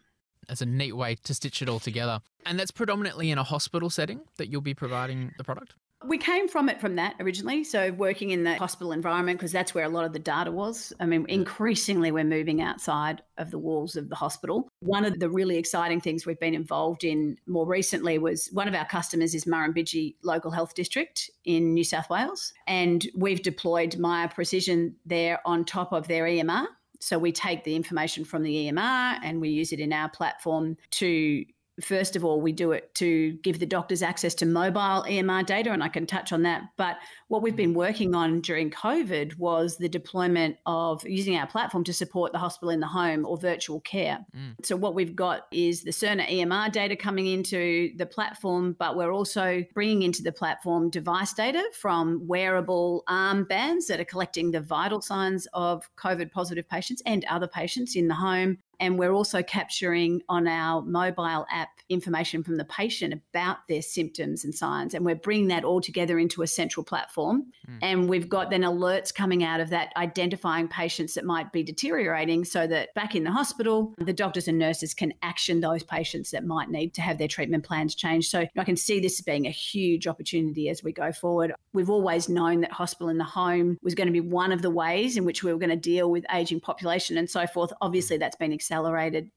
That's 0.48 0.62
a 0.62 0.66
neat 0.66 0.96
way 0.96 1.16
to 1.24 1.34
stitch 1.34 1.62
it 1.62 1.70
all 1.70 1.80
together. 1.80 2.22
And 2.46 2.60
that's 2.60 2.72
predominantly 2.72 3.30
in 3.30 3.38
a 3.38 3.44
hospital 3.44 3.90
setting 3.90 4.22
that 4.38 4.50
you'll 4.50 4.62
be 4.62 4.74
providing 4.74 5.34
the 5.38 5.44
product? 5.44 5.76
We 6.06 6.18
came 6.18 6.48
from 6.48 6.70
it 6.70 6.80
from 6.80 6.96
that 6.96 7.16
originally. 7.20 7.66
So, 7.66 7.92
working 7.92 8.30
in 8.30 8.46
the 8.46 8.56
hospital 8.56 8.94
environment, 8.94 9.38
because 9.38 9.52
that's 9.52 9.74
where 9.74 9.84
a 9.84 9.90
lot 9.90 10.06
of 10.06 10.14
the 10.14 10.20
data 10.20 10.50
was. 10.50 10.94
I 11.00 11.06
mean, 11.06 11.26
increasingly, 11.28 12.12
we're 12.12 12.24
moving 12.24 12.62
outside 12.62 13.22
of 13.38 13.52
the 13.52 13.60
walls 13.60 13.98
of 13.98 14.08
the 14.08 14.16
hospital. 14.16 14.70
One 14.80 15.04
of 15.04 15.20
the 15.20 15.30
really 15.30 15.58
exciting 15.58 16.00
things 16.00 16.26
we've 16.26 16.40
been 16.40 16.54
involved 16.54 17.04
in 17.04 17.38
more 17.48 17.68
recently 17.68 18.18
was 18.18 18.48
one 18.54 18.70
of 18.70 18.76
our 18.76 18.86
customers 18.86 19.36
is 19.36 19.44
Murrumbidgee 19.44 20.16
Local 20.24 20.52
Health 20.52 20.74
District 20.74 21.30
in 21.44 21.74
New 21.74 21.84
South 21.84 22.10
Wales. 22.10 22.54
And 22.66 23.06
we've 23.14 23.42
deployed 23.42 23.98
Miya 23.98 24.32
Precision 24.34 24.96
there 25.06 25.42
on 25.46 25.66
top 25.66 25.92
of 25.92 26.08
their 26.08 26.24
EMR 26.24 26.68
So 27.02 27.20
we 27.20 27.34
take 27.34 27.66
the 27.66 27.76
information 27.76 28.24
from 28.24 28.44
the 28.44 28.68
EMR 28.68 29.20
and 29.22 29.42
we 29.42 29.50
use 29.50 29.74
it 29.74 29.82
in 29.82 29.92
our 29.92 30.10
platform 30.10 30.78
to 30.92 31.44
first 31.84 32.16
of 32.16 32.26
all, 32.26 32.42
we 32.42 32.52
do 32.52 32.72
it 32.72 32.94
to 32.96 33.34
give 33.44 33.60
the 33.60 33.66
doctors 33.66 34.02
access 34.02 34.34
to 34.36 34.46
mobile 34.46 35.04
EMR 35.08 35.46
data, 35.46 35.72
and 35.72 35.84
I 35.84 35.90
can 35.90 36.06
touch 36.06 36.32
on 36.32 36.44
that. 36.44 36.64
But 36.78 36.98
what 37.28 37.42
we've 37.42 37.56
been 37.56 37.74
working 37.74 38.16
on 38.16 38.42
during 38.42 38.72
COVID 38.72 39.38
was 39.38 39.78
the 39.78 39.90
deployment 39.90 40.58
of 40.66 41.08
using 41.08 41.36
our 41.38 41.48
platform 41.48 41.84
to 41.86 41.94
support 41.94 42.32
the 42.32 42.40
hospital 42.40 42.70
in 42.70 42.80
the 42.80 42.88
home 42.88 43.26
or 43.26 43.38
virtual 43.38 43.82
care. 43.82 44.20
Mm. 44.36 44.56
So, 44.64 44.76
what 44.76 44.96
we've 44.96 45.16
got 45.16 45.48
is 45.52 45.84
the 45.84 45.92
Cerner 45.92 46.28
EMR 46.30 46.72
data 46.72 46.96
coming 46.96 47.28
into 47.28 47.92
the 47.98 48.06
platform, 48.06 48.76
but 48.80 48.96
we're 48.96 49.14
also 49.14 49.64
bringing 49.74 50.04
into 50.04 50.24
the 50.24 50.32
platform 50.32 50.90
device 50.90 51.34
data 51.34 51.64
from 51.74 52.28
wearable 52.28 53.04
armbands 53.10 53.88
that 53.88 54.00
are 54.00 54.06
collecting 54.06 54.52
the 54.52 54.62
vital 54.62 55.02
signs 55.02 55.48
of 55.54 55.90
COVID 55.98 56.32
positive 56.32 56.68
patients 56.68 57.02
and 57.06 57.26
other 57.26 57.48
patients 57.48 57.96
in 57.96 58.08
the 58.08 58.16
home. 58.16 58.58
And 58.80 58.98
we're 58.98 59.12
also 59.12 59.44
capturing 59.44 60.22
on 60.30 60.48
our 60.48 60.82
mobile 60.82 61.46
app 61.52 61.70
information 61.90 62.44
from 62.44 62.58
the 62.58 62.66
patient 62.66 63.14
about 63.14 63.68
their 63.68 63.82
symptoms 63.82 64.46
and 64.46 64.54
signs. 64.54 64.94
And 64.94 65.04
we're 65.04 65.16
bringing 65.16 65.48
that 65.48 65.64
all 65.64 65.82
together 65.82 66.18
into 66.18 66.44
a 66.44 66.48
central 66.48 66.84
platform. 66.84 67.48
Mm. 67.68 67.78
And 67.82 68.10
we've 68.10 68.30
got 68.30 68.52
then 68.52 68.62
alerts 68.62 69.14
coming 69.14 69.44
out 69.44 69.60
of 69.60 69.72
that, 69.72 69.92
identifying 69.98 70.68
patients 70.68 71.16
that 71.16 71.26
might 71.26 71.52
be 71.52 71.64
deteriorating 71.64 72.46
so 72.46 72.68
that 72.68 72.94
back 72.94 73.16
in 73.16 73.24
the 73.24 73.32
hospital, 73.32 73.96
the 73.98 74.14
doctors 74.14 74.48
and 74.48 74.58
nurses 74.58 74.94
can 74.94 75.14
action 75.24 75.60
those 75.60 75.84
patients 75.84 76.32
that 76.32 76.46
might 76.46 76.70
need 76.70 76.94
to 76.94 77.02
have 77.02 77.18
their 77.18 77.28
treatment 77.28 77.66
plans 77.66 77.96
changed. 77.96 78.30
So 78.30 78.46
I 78.58 78.64
can 78.64 78.78
see 78.78 79.00
this 79.00 79.20
being 79.22 79.48
a 79.48 79.52
huge 79.52 80.08
opportunity 80.08 80.70
as 80.70 80.84
we 80.84 80.94
go 80.94 81.12
forward. 81.12 81.54
We've 81.74 81.90
always 81.90 82.30
known 82.30 82.62
that 82.62 82.72
hospital 82.72 83.10
in 83.10 83.18
the 83.18 83.24
home 83.24 83.78
was 83.82 83.96
going 83.96 84.08
to 84.08 84.14
be 84.14 84.22
one 84.22 84.52
of 84.52 84.62
the 84.62 84.70
ways 84.70 85.18
in 85.18 85.26
which 85.26 85.44
we 85.44 85.52
were 85.52 85.60
going 85.60 85.70
to 85.70 85.76
deal 85.76 86.10
with 86.10 86.26
aging 86.32 86.62
population 86.62 87.18
and 87.18 87.30
so 87.30 87.46
forth. 87.48 87.74
Obviously, 87.82 88.18
that's 88.18 88.36
been 88.36 88.54
accelerated 88.54 88.69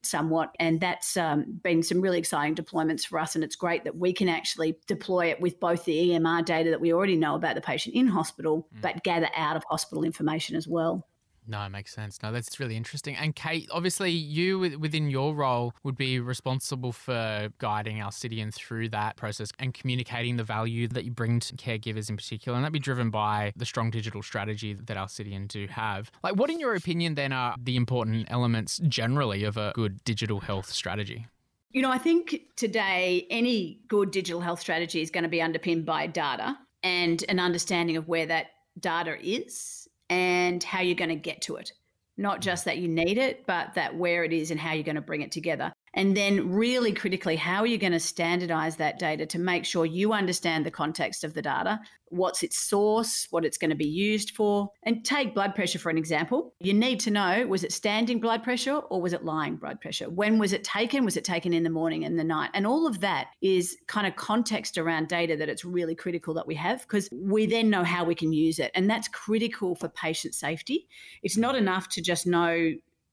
somewhat. 0.03 0.55
And 0.59 0.81
that's 0.81 1.17
um, 1.17 1.61
been 1.63 1.83
some 1.83 2.01
really 2.01 2.19
exciting 2.19 2.55
deployments 2.55 3.07
for 3.07 3.19
us. 3.19 3.35
And 3.35 3.43
it's 3.45 3.57
great 3.57 3.85
that 3.85 3.97
we 3.97 4.13
can 4.13 4.29
actually 4.29 4.79
deploy 4.87 5.27
it 5.27 5.41
with 5.41 5.59
both 5.61 5.85
the 5.85 6.11
EMR 6.11 6.45
data 6.45 6.71
that 6.71 6.81
we 6.81 6.93
already 6.93 7.17
know 7.17 7.35
about 7.35 7.55
the 7.55 7.61
patient 7.61 7.95
in 7.95 8.07
hospital, 8.07 8.69
mm. 8.75 8.83
but 8.83 9.03
gather 9.05 9.29
out 9.37 9.57
of 9.57 9.65
hospital 9.69 10.05
information 10.05 10.57
as 10.57 10.69
well. 10.69 11.07
No, 11.53 11.61
it 11.67 11.69
makes 11.69 11.93
sense. 11.93 12.19
No, 12.23 12.33
that's 12.33 12.59
really 12.59 12.79
interesting. 12.79 13.15
And 13.15 13.37
Kate, 13.37 13.69
obviously, 13.71 14.11
you 14.11 14.59
within 14.79 15.11
your 15.11 15.35
role 15.35 15.75
would 15.83 15.99
be 15.99 16.19
responsible 16.19 16.93
for 16.93 17.51
guiding 17.59 17.99
Alcidion 17.99 18.55
through 18.55 18.89
that 18.89 19.17
process 19.17 19.53
and 19.59 19.75
communicating 19.75 20.39
the 20.39 20.45
value 20.45 20.89
that 20.89 21.05
you 21.05 21.11
bring 21.11 21.41
to 21.41 21.55
caregivers 21.57 22.09
in 22.09 22.17
particular. 22.17 22.57
And 22.57 22.65
that'd 22.65 22.73
be 22.73 22.79
driven 22.79 23.11
by 23.11 23.53
the 23.55 23.67
strong 23.67 23.91
digital 23.91 24.23
strategy 24.23 24.73
that 24.73 24.97
Alcidion 24.97 25.47
do 25.47 25.67
have. 25.67 26.11
Like, 26.23 26.37
what, 26.37 26.49
in 26.49 26.59
your 26.59 26.75
opinion, 26.75 27.17
then 27.17 27.35
are 27.35 27.55
the 27.63 27.77
important 27.77 28.29
elements 28.31 28.81
generally 28.89 29.45
of 29.45 29.59
a 29.59 29.73
good 29.75 30.03
digital 30.05 30.41
health 30.41 30.71
strategy? 30.71 31.27
You 31.73 31.83
know, 31.83 31.91
I 31.91 31.99
think 31.99 32.41
today 32.57 33.27
any 33.29 33.83
good 33.89 34.11
digital 34.11 34.41
health 34.41 34.61
strategy 34.61 35.03
is 35.03 35.11
going 35.11 35.25
to 35.25 35.29
be 35.29 35.43
underpinned 35.43 35.85
by 35.85 36.07
data 36.07 36.57
and 36.83 37.23
an 37.29 37.39
understanding 37.39 37.99
of 37.99 38.09
where 38.09 38.25
that 38.25 38.47
data 38.81 39.19
is 39.23 39.87
and 40.13 40.63
how 40.63 40.81
you're 40.81 40.95
going 40.95 41.09
to 41.09 41.17
get 41.17 41.41
to 41.41 41.57
it. 41.57 41.73
Not 42.19 42.43
just 42.43 42.67
that 42.67 42.77
you 42.77 42.87
need 42.87 43.17
it, 43.17 43.47
but 43.47 43.73
that 43.75 43.97
where 43.97 44.25
it 44.25 44.33
is 44.35 44.51
and 44.51 44.61
how 44.61 44.73
you're 44.73 44.85
going 44.85 44.97
to 44.97 45.01
bring 45.01 45.23
it 45.23 45.33
together. 45.33 45.73
And 45.95 46.17
then, 46.17 46.51
really 46.51 46.93
critically, 46.93 47.37
how 47.37 47.61
are 47.61 47.67
you 47.67 47.79
going 47.79 47.93
to 47.93 48.01
standardize 48.01 48.77
that 48.77 48.99
data 48.99 49.27
to 49.27 49.39
make 49.39 49.65
sure 49.65 49.85
you 49.85 50.13
understand 50.13 50.65
the 50.65 50.71
context 50.71 51.23
of 51.23 51.35
the 51.35 51.43
data, 51.43 51.81
what's 52.09 52.43
its 52.43 52.59
source, 52.59 53.27
what 53.31 53.45
it's 53.45 53.59
going 53.59 53.71
to 53.71 53.77
be 53.77 53.87
used 53.87 54.31
for? 54.35 54.71
And 54.85 55.05
take 55.05 55.35
blood 55.35 55.55
pressure 55.55 55.79
for 55.79 55.91
an 55.91 55.99
example. 55.99 56.55
You 56.61 56.73
need 56.73 57.01
to 57.01 57.11
know 57.11 57.47
was 57.47 57.65
it 57.65 57.73
standing 57.73 58.21
blood 58.21 58.43
pressure 58.43 58.77
or 58.77 59.03
was 59.03 59.13
it 59.13 59.25
lying 59.25 59.57
blood 59.57 59.81
pressure? 59.81 60.09
When 60.09 60.39
was 60.39 60.53
it 60.53 60.65
taken? 60.65 61.05
Was 61.05 61.17
it 61.17 61.25
taken 61.25 61.53
in 61.53 61.63
the 61.63 61.71
morning 61.71 62.05
and 62.05 62.19
the 62.19 62.25
night? 62.25 62.51
And 62.55 62.67
all 62.67 62.87
of 62.87 63.01
that 63.01 63.29
is 63.43 63.77
kind 63.87 64.07
of 64.07 64.17
context 64.17 64.79
around 64.79 65.09
data 65.09 65.37
that 65.37 65.49
it's 65.49 65.65
really 65.65 65.95
critical 65.95 66.35
that 66.35 66.47
we 66.47 66.55
have 66.55 66.83
because 66.83 67.09
we 67.13 67.47
then 67.47 67.71
know 67.71 67.85
how 67.85 68.05
we 68.05 68.15
can 68.15 68.33
use 68.33 68.59
it. 68.59 68.71
And 68.75 68.89
that's 68.89 69.09
critical 69.09 69.75
for 69.75 69.89
patient 69.89 70.35
safety. 70.35 70.89
It's 71.23 71.37
not 71.37 71.55
enough 71.55 71.89
to 71.91 72.03
just 72.03 72.27
know 72.27 72.73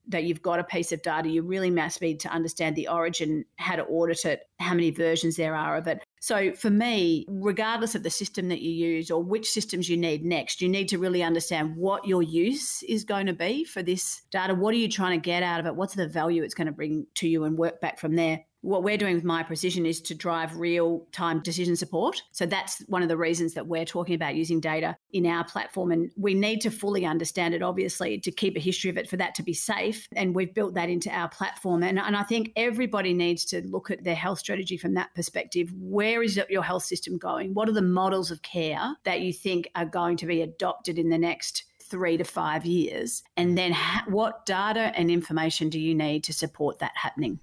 that 0.10 0.24
you've 0.24 0.42
got 0.42 0.60
a 0.60 0.64
piece 0.64 0.92
of 0.92 1.02
data, 1.02 1.30
you 1.30 1.42
really 1.42 1.70
must 1.70 2.02
need 2.02 2.20
to 2.22 2.30
understand 2.30 2.76
the 2.76 2.88
origin, 2.88 3.46
how 3.58 3.76
to 3.76 3.86
audit 3.86 4.26
it, 4.26 4.42
how 4.60 4.74
many 4.74 4.92
versions 4.92 5.36
there 5.36 5.56
are 5.56 5.78
of 5.78 5.88
it. 5.88 6.04
So 6.22 6.52
for 6.54 6.70
me, 6.70 7.26
regardless 7.30 7.96
of 7.96 8.04
the 8.04 8.10
system 8.10 8.50
that 8.50 8.62
you 8.62 8.72
use 8.72 9.10
or 9.10 9.24
which 9.24 9.50
systems 9.50 9.88
you 9.88 9.96
need 9.96 10.26
next, 10.26 10.62
you 10.62 10.68
need 10.68 10.90
to 10.90 10.98
really 10.98 11.24
understand 11.24 11.76
what 11.76 12.06
your 12.06 12.22
use 12.22 12.84
is 12.84 13.06
going 13.06 13.28
to 13.28 13.34
be 13.34 13.64
for 13.64 13.82
this 13.82 14.22
data. 14.32 14.54
What 14.54 14.74
are 14.74 14.78
you 14.78 14.90
trying 14.90 15.20
to 15.20 15.24
get 15.24 15.44
out 15.44 15.60
of 15.60 15.66
it? 15.66 15.76
What's 15.76 15.96
the 15.96 16.08
value 16.08 16.44
it's 16.44 16.54
going 16.54 16.68
to 16.68 16.74
bring 16.74 17.08
to 17.16 17.28
you 17.28 17.46
and 17.46 17.58
work 17.58 17.80
back 17.80 18.00
from 18.00 18.16
there 18.16 18.46
what 18.62 18.84
we're 18.84 18.98
doing 18.98 19.16
with 19.16 19.24
Miya 19.24 19.46
Precision 19.46 19.86
is 19.86 20.02
to 20.02 20.16
drive 20.16 20.58
real 20.58 21.08
time 21.12 21.42
decision 21.42 21.76
support. 21.76 22.22
So 22.32 22.46
that's 22.46 22.80
one 22.88 23.02
of 23.02 23.08
the 23.08 23.18
reasons 23.18 23.54
that 23.54 23.68
we're 23.68 23.86
talking 23.86 24.16
about 24.16 24.36
using 24.36 24.60
data 24.60 24.98
in 25.12 25.26
our 25.26 25.44
platform. 25.44 25.92
And 25.92 26.12
we 26.18 26.34
need 26.34 26.62
to 26.62 26.72
fully 26.72 27.06
understand 27.06 27.54
it, 27.54 27.62
obviously, 27.62 28.20
to 28.20 28.32
keep 28.32 28.58
a 28.58 28.60
history 28.60 28.90
of 28.90 28.98
it 28.98 29.10
for 29.10 29.18
that 29.18 29.36
to 29.36 29.44
be 29.44 29.54
safe. 29.54 30.08
And 30.16 30.36
we've 30.36 30.54
built 30.54 30.74
that 30.74 30.90
into 30.90 31.10
our 31.10 31.30
platform. 31.30 31.84
And, 31.84 32.00
and 32.00 32.16
I 32.16 32.24
think 32.24 32.52
everybody 32.56 33.14
needs 33.14 33.46
to 33.46 33.62
look 33.66 33.92
at 33.92 34.04
their 34.04 34.16
health 34.16 34.40
strategy 34.40 34.78
from 34.78 34.94
that 34.96 35.14
perspective. 35.16 35.72
Where 35.80 36.22
is 36.22 36.40
your 36.50 36.64
health 36.64 36.84
system 36.84 37.18
going? 37.18 37.54
What 37.54 37.70
are 37.70 37.74
the 37.74 37.82
models 37.82 38.32
of 38.32 38.42
care 38.42 38.96
that 39.06 39.22
you 39.22 39.32
think 39.32 39.70
are 39.76 39.86
going 39.86 40.18
to 40.18 40.26
be 40.26 40.42
adopted 40.42 41.00
in 41.00 41.10
the 41.10 41.18
next 41.18 41.64
three 41.82 42.18
to 42.18 42.24
five 42.24 42.66
years? 42.66 43.24
And 43.38 43.58
then 43.58 43.72
ha- 43.72 44.06
what 44.08 44.46
data 44.46 44.92
and 44.96 45.10
information 45.10 45.70
do 45.70 45.80
you 45.80 45.96
need 45.96 46.24
to 46.26 46.34
support 46.34 46.80
that 46.80 46.92
happening? 46.96 47.40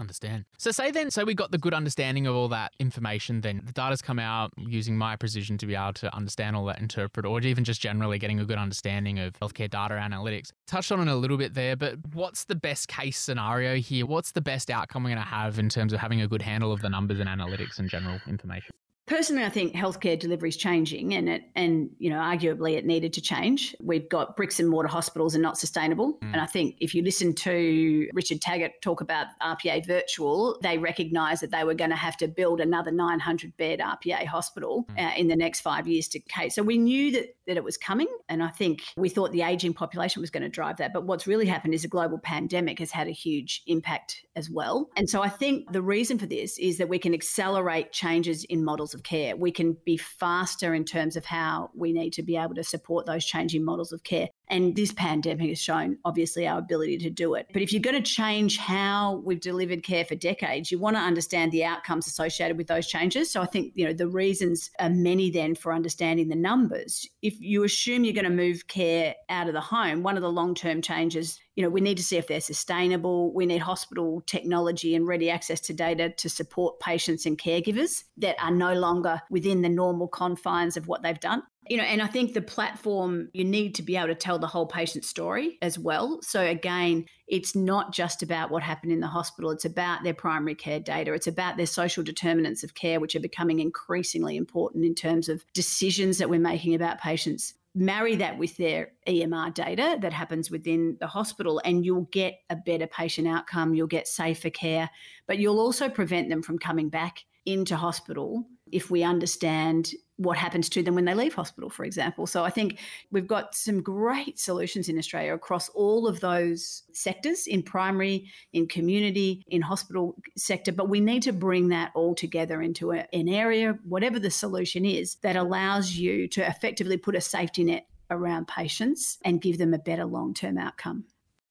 Understand. 0.00 0.46
So 0.56 0.70
say 0.70 0.90
then, 0.90 1.10
so 1.10 1.24
we 1.24 1.34
got 1.34 1.50
the 1.50 1.58
good 1.58 1.74
understanding 1.74 2.26
of 2.26 2.34
all 2.34 2.48
that 2.48 2.72
information. 2.80 3.42
Then 3.42 3.60
the 3.64 3.72
data's 3.72 4.00
come 4.00 4.18
out 4.18 4.50
using 4.56 4.96
Miya 4.96 5.18
Precision 5.18 5.58
to 5.58 5.66
be 5.66 5.74
able 5.74 5.92
to 5.94 6.14
understand 6.16 6.56
all 6.56 6.64
that, 6.66 6.80
interpret, 6.80 7.26
or 7.26 7.38
even 7.42 7.64
just 7.64 7.82
generally 7.82 8.18
getting 8.18 8.40
a 8.40 8.46
good 8.46 8.56
understanding 8.56 9.18
of 9.18 9.34
healthcare 9.34 9.68
data 9.68 9.94
analytics. 9.94 10.52
Touched 10.66 10.90
on 10.90 11.06
it 11.06 11.12
a 11.12 11.14
little 11.14 11.36
bit 11.36 11.52
there, 11.52 11.76
but 11.76 11.96
what's 12.14 12.44
the 12.44 12.54
best 12.54 12.88
case 12.88 13.18
scenario 13.18 13.76
here? 13.76 14.06
What's 14.06 14.32
the 14.32 14.40
best 14.40 14.70
outcome 14.70 15.04
we're 15.04 15.10
going 15.10 15.22
to 15.22 15.28
have 15.28 15.58
in 15.58 15.68
terms 15.68 15.92
of 15.92 16.00
having 16.00 16.22
a 16.22 16.26
good 16.26 16.42
handle 16.42 16.72
of 16.72 16.80
the 16.80 16.88
numbers 16.88 17.20
and 17.20 17.28
analytics 17.28 17.78
and 17.78 17.90
general 17.90 18.20
information? 18.26 18.74
Personally, 19.10 19.42
I 19.42 19.48
think 19.48 19.74
healthcare 19.74 20.16
delivery 20.16 20.50
is 20.50 20.56
changing, 20.56 21.14
and 21.14 21.28
it 21.28 21.42
and 21.56 21.90
you 21.98 22.10
know 22.10 22.20
arguably 22.20 22.76
it 22.76 22.86
needed 22.86 23.12
to 23.14 23.20
change. 23.20 23.74
We've 23.82 24.08
got 24.08 24.36
bricks 24.36 24.60
and 24.60 24.68
mortar 24.68 24.88
hospitals 24.88 25.34
are 25.34 25.40
not 25.40 25.58
sustainable, 25.58 26.12
mm. 26.22 26.30
and 26.32 26.40
I 26.40 26.46
think 26.46 26.76
if 26.78 26.94
you 26.94 27.02
listen 27.02 27.34
to 27.34 28.08
Richard 28.14 28.40
Taggart 28.40 28.80
talk 28.82 29.00
about 29.00 29.26
RPA 29.42 29.84
virtual, 29.84 30.60
they 30.62 30.78
recognise 30.78 31.40
that 31.40 31.50
they 31.50 31.64
were 31.64 31.74
going 31.74 31.90
to 31.90 31.96
have 31.96 32.16
to 32.18 32.28
build 32.28 32.60
another 32.60 32.92
900 32.92 33.56
bed 33.56 33.80
RPA 33.80 34.26
hospital 34.26 34.86
mm. 34.92 35.04
uh, 35.04 35.12
in 35.16 35.26
the 35.26 35.34
next 35.34 35.62
five 35.62 35.88
years 35.88 36.06
to 36.06 36.20
Kate. 36.20 36.52
So 36.52 36.62
we 36.62 36.78
knew 36.78 37.10
that 37.10 37.34
that 37.50 37.56
it 37.56 37.64
was 37.64 37.76
coming, 37.76 38.08
and 38.28 38.42
I 38.42 38.48
think 38.48 38.80
we 38.96 39.08
thought 39.08 39.32
the 39.32 39.42
aging 39.42 39.74
population 39.74 40.20
was 40.20 40.30
going 40.30 40.42
to 40.42 40.48
drive 40.48 40.78
that. 40.78 40.92
But 40.92 41.04
what's 41.04 41.26
really 41.26 41.46
happened 41.46 41.74
is 41.74 41.84
a 41.84 41.88
global 41.88 42.18
pandemic 42.18 42.78
has 42.78 42.90
had 42.90 43.06
a 43.06 43.12
huge 43.12 43.62
impact 43.66 44.24
as 44.36 44.48
well, 44.48 44.88
and 44.96 45.10
so 45.10 45.20
I 45.22 45.28
think 45.28 45.72
the 45.72 45.82
reason 45.82 46.18
for 46.18 46.26
this 46.26 46.58
is 46.58 46.78
that 46.78 46.88
we 46.88 46.98
can 46.98 47.12
accelerate 47.12 47.92
changes 47.92 48.44
in 48.44 48.64
models 48.64 48.94
of 48.94 49.02
care. 49.02 49.36
We 49.36 49.50
can 49.50 49.76
be 49.84 49.96
faster 49.96 50.74
in 50.74 50.84
terms 50.84 51.16
of 51.16 51.24
how 51.24 51.70
we 51.74 51.92
need 51.92 52.12
to 52.14 52.22
be 52.22 52.36
able 52.36 52.54
to 52.54 52.64
support 52.64 53.06
those 53.06 53.24
changing 53.24 53.64
models 53.64 53.92
of 53.92 54.04
care. 54.04 54.28
And 54.50 54.74
this 54.74 54.92
pandemic 54.92 55.48
has 55.48 55.60
shown, 55.60 55.98
obviously, 56.04 56.46
our 56.46 56.58
ability 56.58 56.98
to 56.98 57.10
do 57.10 57.34
it. 57.34 57.46
But 57.52 57.62
if 57.62 57.72
you're 57.72 57.80
going 57.80 57.96
to 57.96 58.02
change 58.02 58.58
how 58.58 59.22
we've 59.24 59.40
delivered 59.40 59.84
care 59.84 60.04
for 60.04 60.16
decades, 60.16 60.72
you 60.72 60.78
want 60.78 60.96
to 60.96 61.00
understand 61.00 61.52
the 61.52 61.64
outcomes 61.64 62.08
associated 62.08 62.58
with 62.58 62.66
those 62.66 62.88
changes. 62.88 63.30
So 63.30 63.40
I 63.40 63.46
think, 63.46 63.72
you 63.76 63.86
know, 63.86 63.92
the 63.92 64.08
reasons 64.08 64.70
are 64.80 64.90
many 64.90 65.30
then 65.30 65.54
for 65.54 65.72
understanding 65.72 66.28
the 66.28 66.36
numbers. 66.36 67.08
If 67.22 67.40
you 67.40 67.62
assume 67.62 68.04
you're 68.04 68.12
going 68.12 68.24
to 68.24 68.30
move 68.30 68.66
care 68.66 69.14
out 69.28 69.46
of 69.46 69.54
the 69.54 69.60
home, 69.60 70.02
one 70.02 70.16
of 70.16 70.22
the 70.22 70.32
long 70.32 70.54
term 70.54 70.82
changes, 70.82 71.38
you 71.54 71.62
know, 71.62 71.70
we 71.70 71.80
need 71.80 71.98
to 71.98 72.02
see 72.02 72.16
if 72.16 72.26
they're 72.26 72.40
sustainable. 72.40 73.32
We 73.32 73.46
need 73.46 73.58
hospital 73.58 74.22
technology 74.26 74.96
and 74.96 75.06
ready 75.06 75.30
access 75.30 75.60
to 75.60 75.72
data 75.72 76.10
to 76.10 76.28
support 76.28 76.80
patients 76.80 77.24
and 77.24 77.38
caregivers 77.38 78.04
that 78.16 78.36
are 78.42 78.50
no 78.50 78.74
longer 78.74 79.20
within 79.30 79.62
the 79.62 79.68
normal 79.68 80.08
confines 80.08 80.76
of 80.76 80.88
what 80.88 81.02
they've 81.02 81.20
done 81.20 81.42
you 81.70 81.76
know 81.76 81.84
and 81.84 82.02
i 82.02 82.06
think 82.06 82.34
the 82.34 82.42
platform 82.42 83.28
you 83.32 83.44
need 83.44 83.76
to 83.76 83.82
be 83.82 83.96
able 83.96 84.08
to 84.08 84.14
tell 84.14 84.38
the 84.38 84.46
whole 84.46 84.66
patient 84.66 85.04
story 85.04 85.56
as 85.62 85.78
well. 85.78 86.20
So 86.22 86.42
again 86.42 87.06
it's 87.28 87.54
not 87.54 87.92
just 87.92 88.24
about 88.24 88.50
what 88.50 88.62
happened 88.62 88.92
in 88.92 88.98
the 88.98 89.06
hospital. 89.06 89.52
It's 89.52 89.64
about 89.64 90.02
their 90.02 90.14
primary 90.14 90.56
care 90.56 90.80
data. 90.80 91.12
It's 91.14 91.28
about 91.28 91.56
their 91.56 91.66
social 91.66 92.02
determinants 92.02 92.64
of 92.64 92.74
care 92.74 92.98
which 92.98 93.14
are 93.14 93.20
becoming 93.20 93.60
increasingly 93.60 94.36
important 94.36 94.84
in 94.84 94.96
terms 94.96 95.28
of 95.28 95.44
decisions 95.54 96.18
that 96.18 96.28
we're 96.28 96.40
making 96.40 96.74
about 96.74 97.00
patients. 97.00 97.54
Marry 97.72 98.16
that 98.16 98.36
with 98.36 98.56
their 98.56 98.90
EMR 99.06 99.54
data 99.54 99.96
that 100.02 100.12
happens 100.12 100.50
within 100.50 100.96
the 100.98 101.06
hospital, 101.06 101.62
and 101.64 101.84
you'll 101.86 102.08
get 102.10 102.40
a 102.50 102.56
better 102.56 102.88
patient 102.88 103.28
outcome. 103.28 103.74
You'll 103.74 103.86
get 103.86 104.08
safer 104.08 104.50
care, 104.50 104.90
but 105.28 105.38
you'll 105.38 105.60
also 105.60 105.88
prevent 105.88 106.30
them 106.30 106.42
from 106.42 106.58
coming 106.58 106.88
back 106.88 107.24
into 107.46 107.76
hospital 107.76 108.44
if 108.72 108.90
we 108.90 109.04
understand 109.04 109.92
what 110.20 110.36
happens 110.36 110.68
to 110.68 110.82
them 110.82 110.94
when 110.94 111.06
they 111.06 111.14
leave 111.14 111.32
hospital, 111.32 111.70
for 111.70 111.82
example. 111.82 112.26
So 112.26 112.44
I 112.44 112.50
think 112.50 112.78
we've 113.10 113.26
got 113.26 113.54
some 113.54 113.80
great 113.80 114.38
solutions 114.38 114.90
in 114.90 114.98
Australia 114.98 115.32
across 115.32 115.70
all 115.70 116.06
of 116.06 116.20
those 116.20 116.82
sectors 116.92 117.46
in 117.46 117.62
primary, 117.62 118.26
in 118.52 118.68
community, 118.68 119.42
in 119.48 119.62
hospital 119.62 120.16
sector, 120.36 120.72
but 120.72 120.90
we 120.90 121.00
need 121.00 121.22
to 121.22 121.32
bring 121.32 121.68
that 121.68 121.90
all 121.94 122.14
together 122.14 122.60
into 122.60 122.92
a, 122.92 123.06
an 123.14 123.30
area, 123.30 123.78
whatever 123.88 124.18
the 124.18 124.30
solution 124.30 124.84
is, 124.84 125.14
that 125.22 125.36
allows 125.36 125.92
you 125.92 126.28
to 126.28 126.46
effectively 126.46 126.98
put 126.98 127.16
a 127.16 127.20
safety 127.22 127.64
net 127.64 127.86
around 128.10 128.46
patients 128.46 129.16
and 129.24 129.40
give 129.40 129.56
them 129.56 129.72
a 129.72 129.78
better 129.78 130.04
long 130.04 130.34
term 130.34 130.58
outcome. 130.58 131.04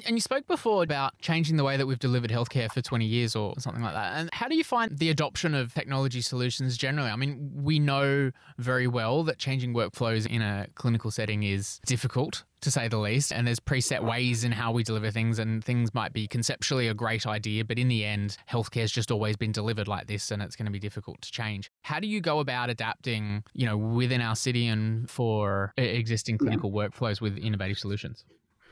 And 0.06 0.15
you 0.15 0.22
spoke 0.22 0.48
before 0.48 0.82
about 0.84 1.18
changing 1.20 1.58
the 1.58 1.63
way 1.63 1.77
that 1.77 1.86
we've 1.86 2.00
delivered 2.00 2.32
healthcare 2.32 2.72
for 2.72 2.82
20 2.82 3.06
years 3.06 3.36
or 3.36 3.53
something 3.60 3.84
like 3.84 3.94
that. 3.94 4.13
And 4.15 4.29
how 4.34 4.48
do 4.48 4.56
you 4.56 4.63
find 4.63 4.98
the 4.98 5.10
adoption 5.10 5.53
of 5.53 5.74
technology 5.74 6.22
solutions 6.22 6.77
generally? 6.77 7.10
I 7.10 7.15
mean, 7.15 7.51
we 7.53 7.79
know 7.79 8.32
very 8.58 8.88
well 8.88 9.24
that 9.24 9.38
changing 9.38 9.74
workflows 9.74 10.25
in 10.25 10.41
a 10.41 10.68
clinical 10.75 11.12
setting 11.12 11.44
is 11.44 11.79
difficult 11.86 12.46
to 12.62 12.72
say 12.72 12.88
the 12.88 12.98
least. 12.98 13.32
And 13.32 13.46
there's 13.46 13.60
preset 13.60 14.03
ways 14.03 14.44
in 14.44 14.51
how 14.51 14.72
we 14.72 14.84
deliver 14.84 15.12
things, 15.12 15.39
and 15.39 15.63
things 15.63 15.94
might 15.94 16.13
be 16.13 16.27
conceptually 16.27 16.88
a 16.88 16.94
great 16.94 17.25
idea, 17.25 17.63
but 17.63 17.79
in 17.79 17.88
the 17.88 18.03
end, 18.03 18.38
healthcare's 18.50 18.91
just 18.91 19.12
always 19.12 19.38
been 19.38 19.51
delivered 19.51 19.88
like 19.88 20.08
this, 20.08 20.32
and 20.32 20.41
it's 20.41 20.56
going 20.56 20.65
to 20.65 20.72
be 20.72 20.79
difficult 20.79 21.22
to 21.22 21.32
change. 21.32 21.72
How 21.84 22.00
do 22.00 22.08
you 22.08 22.20
go 22.20 22.39
about 22.39 22.70
adapting, 22.70 23.44
you 23.53 23.65
know, 23.65 23.77
within 23.77 24.22
Alcidion 24.22 25.10
for 25.10 25.74
existing 25.77 26.38
clinical 26.38 26.72
workflows 26.72 27.22
with 27.22 27.38
innovative 27.38 27.79
solutions? 27.79 28.25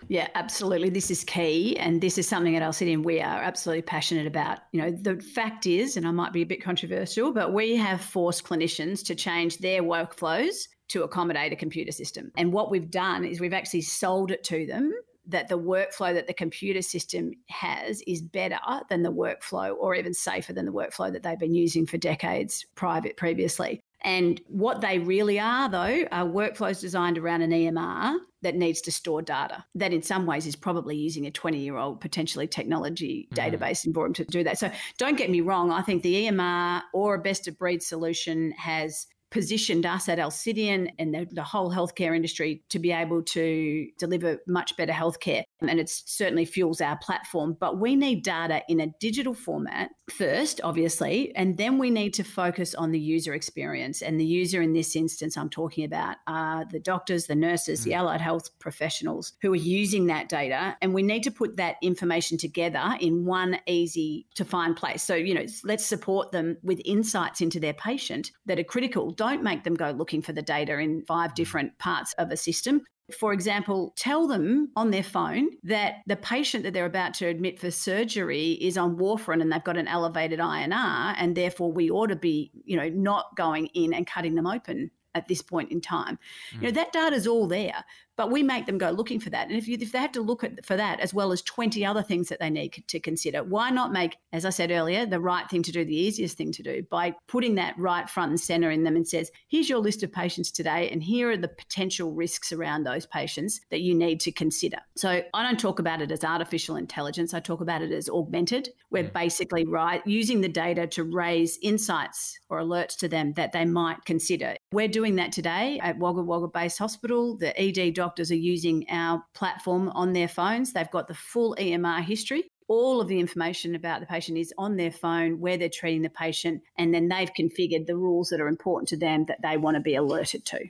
Yeah, 0.08 0.28
absolutely. 0.36 0.90
This 0.90 1.12
is 1.12 1.24
key. 1.24 1.78
And 1.78 2.02
this 2.02 2.18
is 2.18 2.28
something 2.28 2.56
at 2.56 2.64
Alcidion 2.64 3.04
we 3.04 3.20
are 3.20 3.42
absolutely 3.42 3.82
passionate 3.82 4.28
about. 4.28 4.60
You 4.72 4.82
know, 4.82 4.92
the 4.92 5.22
fact 5.22 5.66
is, 5.66 5.98
and 5.98 6.08
I 6.08 6.12
might 6.12 6.34
be 6.34 6.42
a 6.42 6.46
bit 6.46 6.64
controversial, 6.64 7.34
but 7.34 7.54
we 7.54 7.76
have 7.76 8.02
forced 8.02 8.44
clinicians 8.44 9.04
to 9.06 9.16
change 9.16 9.58
their 9.58 9.84
workflows 9.84 10.68
to 10.90 11.04
accommodate 11.04 11.52
a 11.52 11.58
computer 11.58 11.92
system. 11.92 12.32
And 12.38 12.54
what 12.54 12.72
we've 12.72 12.90
done 12.90 13.26
is 13.26 13.42
we've 13.42 13.54
actually 13.54 13.82
sold 13.82 14.32
it 14.32 14.44
to 14.46 14.66
them 14.66 14.94
that 15.30 15.50
the 15.50 15.60
workflow 15.60 16.14
that 16.14 16.28
the 16.28 16.34
computer 16.34 16.82
system 16.82 17.32
has 17.50 18.02
is 18.08 18.22
better 18.22 18.60
than 18.90 19.04
the 19.04 19.12
workflow 19.12 19.76
or 19.76 19.94
even 19.94 20.14
safer 20.14 20.54
than 20.54 20.66
the 20.66 20.72
workflow 20.72 21.12
that 21.12 21.22
they've 21.22 21.38
been 21.38 21.54
using 21.54 21.86
for 21.86 21.98
decades 21.98 22.66
private 22.76 23.18
previously. 23.18 23.82
And 24.08 24.40
what 24.48 24.80
they 24.80 25.00
really 25.00 25.38
are, 25.38 25.68
though, 25.68 26.06
are 26.14 26.26
workflows 26.26 26.80
designed 26.80 27.18
around 27.18 27.42
an 27.42 27.52
EMR 27.52 28.16
that 28.42 28.56
needs 28.56 28.80
to 28.84 28.92
store 28.92 29.22
data. 29.22 29.66
That, 29.76 29.92
in 29.92 30.02
some 30.02 30.26
ways, 30.26 30.48
is 30.48 30.56
probably 30.56 30.96
using 30.96 31.26
a 31.26 31.32
20 31.32 31.60
year 31.60 31.76
old, 31.76 32.00
potentially 32.00 32.48
technology 32.48 33.28
mm-hmm. 33.34 33.56
database 33.56 33.86
environment 33.86 34.16
to 34.16 34.24
do 34.24 34.46
that. 34.46 34.60
So, 34.60 34.72
don't 34.98 35.18
get 35.18 35.30
me 35.30 35.42
wrong, 35.42 35.72
I 35.72 35.82
think 35.82 36.04
the 36.04 36.28
EMR 36.28 36.84
or 36.94 37.16
a 37.16 37.20
best 37.20 37.50
of 37.50 37.60
breed 37.60 37.84
solution 37.84 38.52
has 38.52 39.08
positioned 39.30 39.86
us 39.86 40.08
at 40.08 40.20
Alcidion 40.20 40.90
and 41.00 41.14
the, 41.14 41.28
the, 41.30 41.44
whole 41.44 41.70
healthcare 41.70 42.16
industry 42.16 42.64
to 42.70 42.80
be 42.80 42.94
able 42.94 43.22
to 43.22 43.90
deliver 43.98 44.40
much 44.48 44.78
better 44.78 44.94
healthcare. 44.94 45.44
And 45.62 45.80
it 45.80 45.90
certainly 45.90 46.46
fuels 46.46 46.82
our 46.82 46.98
platform. 46.98 47.58
But 47.60 47.80
we 47.80 47.96
need 47.96 48.24
data 48.24 48.62
in 48.70 48.80
a 48.80 48.88
digital 49.00 49.34
format 49.34 49.90
first, 50.10 50.62
obviously, 50.64 51.36
and 51.36 51.58
then 51.58 51.78
we 51.78 51.90
need 51.90 52.14
to 52.14 52.24
focus 52.24 52.76
on 52.76 52.92
the 52.92 53.00
user 53.00 53.34
experience. 53.34 54.02
And 54.02 54.20
the 54.20 54.26
user 54.26 54.62
in 54.62 54.74
this 54.74 54.96
instance, 54.96 55.36
I'm 55.36 55.50
talking 55.50 55.84
about 55.84 56.18
are 56.28 56.66
the 56.66 56.80
doctors, 56.80 57.28
the 57.28 57.36
nurses, 57.36 57.82
mm. 57.82 57.84
the 57.86 57.94
allied 57.96 58.22
health 58.22 58.50
professionals 58.60 59.34
who 59.42 59.52
are 59.54 59.58
using 59.58 60.08
that 60.08 60.30
data. 60.30 60.78
And 60.82 60.94
we 60.94 61.04
need 61.04 61.24
to 61.24 61.32
put 61.32 61.58
that 61.58 61.78
information 61.82 62.38
together 62.38 62.96
in 63.00 63.26
one 63.26 63.60
easy 63.66 64.28
to 64.36 64.46
find 64.46 64.76
place. 64.76 65.04
So, 65.04 65.16
you 65.16 65.34
know, 65.34 65.46
let's 65.64 65.86
support 65.86 66.32
them 66.32 66.58
with 66.64 66.82
insights 66.86 67.42
into 67.42 67.60
their 67.60 67.74
patient 67.74 68.32
that 68.46 68.60
are 68.60 68.64
critical 68.64 69.12
don't 69.12 69.44
make 69.44 69.64
them 69.64 69.76
go 69.76 69.92
looking 69.92 70.22
for 70.22 70.34
the 70.34 70.42
data 70.42 70.78
in 70.78 71.04
five 71.06 71.32
mm. 71.32 71.36
different 71.36 71.78
parts 71.80 72.14
of 72.14 72.32
a 72.32 72.38
system. 72.38 72.84
For 73.18 73.32
example, 73.32 73.94
tell 73.96 74.28
them 74.28 74.70
on 74.76 74.92
their 74.92 75.04
phone 75.04 75.50
that 75.64 75.98
the 76.08 76.18
patient 76.18 76.64
that 76.64 76.74
they're 76.74 76.86
about 76.86 77.14
to 77.16 77.28
admit 77.28 77.60
for 77.60 77.72
surgery 77.72 78.52
is 78.54 78.78
on 78.78 78.98
warfarin 78.98 79.42
and 79.42 79.52
they've 79.52 79.64
got 79.64 79.78
an 79.78 79.88
elevated 79.88 80.40
INR, 80.40 81.16
and 81.18 81.36
therefore 81.36 81.72
we 81.72 81.90
ought 81.90 82.08
to 82.08 82.18
be, 82.18 82.52
you 82.66 82.76
know, 82.76 82.90
not 82.90 83.36
going 83.38 83.68
in 83.68 83.94
and 83.94 84.06
cutting 84.06 84.36
them 84.36 84.48
open 84.48 84.92
at 85.18 85.28
this 85.28 85.42
point 85.42 85.72
in 85.72 85.82
time. 85.82 86.18
Mm. 86.52 86.56
You 86.56 86.62
know, 86.62 86.72
mm. 86.72 86.76
that 86.76 86.94
data 86.94 87.16
is 87.16 87.28
all 87.28 87.48
there, 87.48 87.84
but 88.18 88.32
we 88.32 88.42
make 88.44 88.66
them 88.66 88.80
go 88.80 88.90
looking 88.90 89.20
for 89.20 89.30
that. 89.30 89.48
And 89.48 89.56
if, 89.58 89.68
you, 89.68 89.78
if 89.80 89.92
they 89.92 90.00
have 90.00 90.12
to 90.14 90.22
look 90.22 90.44
at, 90.44 90.66
for 90.66 90.76
that 90.76 91.00
as 91.00 91.14
well 91.14 91.32
as 91.32 91.42
20 91.44 91.86
other 91.86 92.02
things 92.02 92.30
that 92.30 92.40
they 92.40 92.50
need 92.50 92.84
to 92.88 93.00
consider, 93.00 93.44
why 93.44 93.70
not 93.70 93.94
make, 93.94 94.18
as 94.34 94.44
I 94.44 94.50
said 94.50 94.72
earlier, 94.72 95.06
the 95.06 95.20
right 95.20 95.48
thing 95.50 95.62
to 95.64 95.72
do, 95.72 95.86
the 95.86 95.96
easiest 95.96 96.36
thing 96.36 96.52
to 96.54 96.64
do 96.64 96.84
by 96.90 97.14
putting 97.28 97.56
that 97.56 97.78
right 97.78 98.10
front 98.10 98.32
and 98.32 98.40
center 98.40 98.72
in 98.72 98.84
them 98.84 98.96
and 98.96 99.08
says, 99.08 99.32
here's 99.48 99.70
your 99.70 99.80
list 99.80 100.02
of 100.02 100.12
patients 100.12 100.52
today, 100.52 100.90
and 100.90 101.04
here 101.04 101.30
are 101.30 101.38
the 101.38 101.48
potential 101.48 102.12
risks 102.12 102.52
around 102.52 102.84
those 102.84 103.06
patients 103.06 103.62
that 103.70 103.82
you 103.82 103.94
need 103.94 104.20
to 104.22 104.32
consider. 104.32 104.78
So 104.96 105.22
I 105.34 105.44
don't 105.44 105.60
talk 105.60 105.78
about 105.80 106.02
it 106.02 106.12
as 106.12 106.24
artificial 106.24 106.76
intelligence, 106.76 107.36
I 107.36 107.40
talk 107.40 107.62
about 107.62 107.84
it 107.84 107.92
as 107.92 108.10
augmented. 108.10 108.70
We're 108.90 109.04
yeah. 109.04 109.10
basically 109.10 109.66
right 109.66 110.02
using 110.08 110.42
the 110.42 110.50
data 110.50 110.88
to 110.88 111.04
raise 111.04 111.60
insights 111.62 112.40
or 112.50 112.60
alerts 112.60 112.98
to 112.98 113.08
them 113.08 113.34
that 113.34 113.52
they 113.52 113.66
might 113.66 114.06
consider. 114.06 114.56
We're 114.74 114.90
doing 114.90 115.16
that 115.16 115.32
today 115.32 115.80
at 115.82 115.98
Wagga 115.98 116.22
Wagga 116.22 116.50
Base 116.50 116.78
Hospital. 116.78 117.38
The 117.38 117.58
ED 117.58 117.94
doctors 117.94 118.32
are 118.32 118.36
using 118.36 118.86
our 118.90 119.24
platform 119.34 119.88
on 119.90 120.12
their 120.12 120.28
phones. 120.28 120.74
They've 120.74 120.92
got 120.92 121.08
the 121.08 121.14
full 121.14 121.56
EMR 121.58 122.04
history. 122.04 122.52
All 122.68 123.00
of 123.00 123.08
the 123.08 123.18
information 123.18 123.76
about 123.76 124.02
the 124.02 124.06
patient 124.06 124.38
is 124.38 124.54
on 124.58 124.76
their 124.76 124.92
phone, 124.92 125.40
where 125.40 125.56
they're 125.56 125.70
treating 125.70 126.02
the 126.02 126.10
patient, 126.10 126.64
and 126.78 126.94
then 126.94 127.08
they've 127.08 127.32
configured 127.34 127.86
the 127.86 127.96
rules 127.96 128.28
that 128.28 128.42
are 128.42 128.50
important 128.50 128.90
to 128.90 128.98
them 128.98 129.24
that 129.30 129.42
they 129.42 129.56
want 129.56 129.76
to 129.76 129.82
be 129.82 129.96
alerted 129.96 130.44
to. 130.48 130.66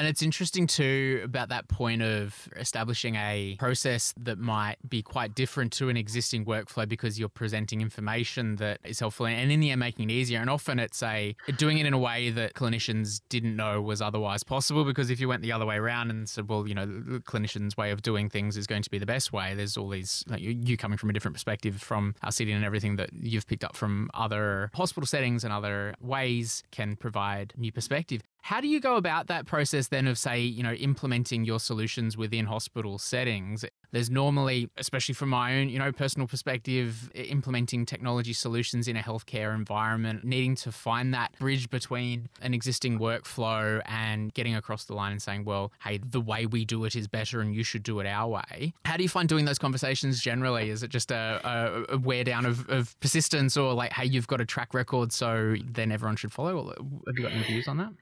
And 0.00 0.08
it's 0.08 0.22
interesting 0.22 0.66
too 0.66 1.20
about 1.22 1.50
that 1.50 1.68
point 1.68 2.00
of 2.00 2.48
establishing 2.56 3.16
a 3.16 3.56
process 3.58 4.14
that 4.16 4.38
might 4.38 4.76
be 4.88 5.02
quite 5.02 5.34
different 5.34 5.74
to 5.74 5.90
an 5.90 5.98
existing 5.98 6.46
workflow 6.46 6.88
because 6.88 7.18
you're 7.18 7.28
presenting 7.28 7.82
information 7.82 8.56
that 8.56 8.80
is 8.82 8.98
helpful 8.98 9.26
and 9.26 9.52
in 9.52 9.60
the 9.60 9.70
end 9.70 9.78
making 9.78 10.08
it 10.08 10.14
easier. 10.14 10.40
And 10.40 10.48
often 10.48 10.78
it's 10.78 11.02
a 11.02 11.36
doing 11.58 11.76
it 11.76 11.84
in 11.84 11.92
a 11.92 11.98
way 11.98 12.30
that 12.30 12.54
clinicians 12.54 13.20
didn't 13.28 13.54
know 13.54 13.82
was 13.82 14.00
otherwise 14.00 14.42
possible 14.42 14.86
because 14.86 15.10
if 15.10 15.20
you 15.20 15.28
went 15.28 15.42
the 15.42 15.52
other 15.52 15.66
way 15.66 15.76
around 15.76 16.08
and 16.08 16.26
said, 16.26 16.48
well, 16.48 16.66
you 16.66 16.74
know, 16.74 16.86
the 16.86 17.20
clinician's 17.20 17.76
way 17.76 17.90
of 17.90 18.00
doing 18.00 18.30
things 18.30 18.56
is 18.56 18.66
going 18.66 18.80
to 18.80 18.88
be 18.88 18.96
the 18.96 19.04
best 19.04 19.34
way, 19.34 19.52
there's 19.52 19.76
all 19.76 19.90
these, 19.90 20.24
like 20.28 20.40
you, 20.40 20.78
coming 20.78 20.96
from 20.96 21.10
a 21.10 21.12
different 21.12 21.34
perspective 21.34 21.78
from 21.78 22.14
Alcidion 22.24 22.56
and 22.56 22.64
everything 22.64 22.96
that 22.96 23.10
you've 23.12 23.46
picked 23.46 23.64
up 23.64 23.76
from 23.76 24.08
other 24.14 24.70
hospital 24.72 25.06
settings 25.06 25.44
and 25.44 25.52
other 25.52 25.94
ways 26.00 26.62
can 26.70 26.96
provide 26.96 27.52
new 27.58 27.70
perspective. 27.70 28.22
How 28.42 28.60
do 28.60 28.68
you 28.68 28.80
go 28.80 28.96
about 28.96 29.26
that 29.28 29.46
process 29.46 29.88
then 29.88 30.06
of, 30.06 30.18
say, 30.18 30.40
you 30.40 30.62
know, 30.62 30.72
implementing 30.72 31.44
your 31.44 31.60
solutions 31.60 32.16
within 32.16 32.46
hospital 32.46 32.98
settings? 32.98 33.64
There's 33.92 34.10
normally, 34.10 34.68
especially 34.76 35.14
from 35.14 35.30
my 35.30 35.58
own, 35.58 35.68
you 35.68 35.78
know, 35.78 35.92
personal 35.92 36.26
perspective, 36.26 37.10
implementing 37.14 37.86
technology 37.86 38.32
solutions 38.32 38.88
in 38.88 38.96
a 38.96 39.00
healthcare 39.00 39.54
environment, 39.54 40.24
needing 40.24 40.54
to 40.56 40.72
find 40.72 41.12
that 41.14 41.36
bridge 41.38 41.70
between 41.70 42.28
an 42.40 42.54
existing 42.54 42.98
workflow 42.98 43.82
and 43.86 44.32
getting 44.34 44.54
across 44.54 44.84
the 44.84 44.94
line 44.94 45.12
and 45.12 45.22
saying, 45.22 45.44
well, 45.44 45.72
hey, 45.82 45.98
the 45.98 46.20
way 46.20 46.46
we 46.46 46.64
do 46.64 46.84
it 46.84 46.94
is 46.94 47.08
better 47.08 47.40
and 47.40 47.54
you 47.54 47.64
should 47.64 47.82
do 47.82 48.00
it 48.00 48.06
our 48.06 48.28
way. 48.28 48.72
How 48.84 48.96
do 48.96 49.02
you 49.02 49.08
find 49.08 49.28
doing 49.28 49.44
those 49.44 49.58
conversations 49.58 50.20
generally? 50.20 50.70
Is 50.70 50.82
it 50.82 50.90
just 50.90 51.10
a, 51.10 51.84
a, 51.88 51.98
wear 51.98 52.24
down 52.24 52.46
of, 52.46 52.68
of 52.68 52.98
persistence 53.00 53.56
or 53.56 53.74
like, 53.74 53.92
hey, 53.92 54.06
you've 54.06 54.26
got 54.26 54.40
a 54.40 54.46
track 54.46 54.72
record, 54.74 55.12
so 55.12 55.56
then 55.64 55.92
everyone 55.92 56.16
should 56.16 56.32
follow? 56.32 56.68
Have 57.06 57.16
you 57.16 57.22
got 57.22 57.32
any 57.32 57.42
views 57.44 57.68
on 57.68 57.78
that? 57.78 57.92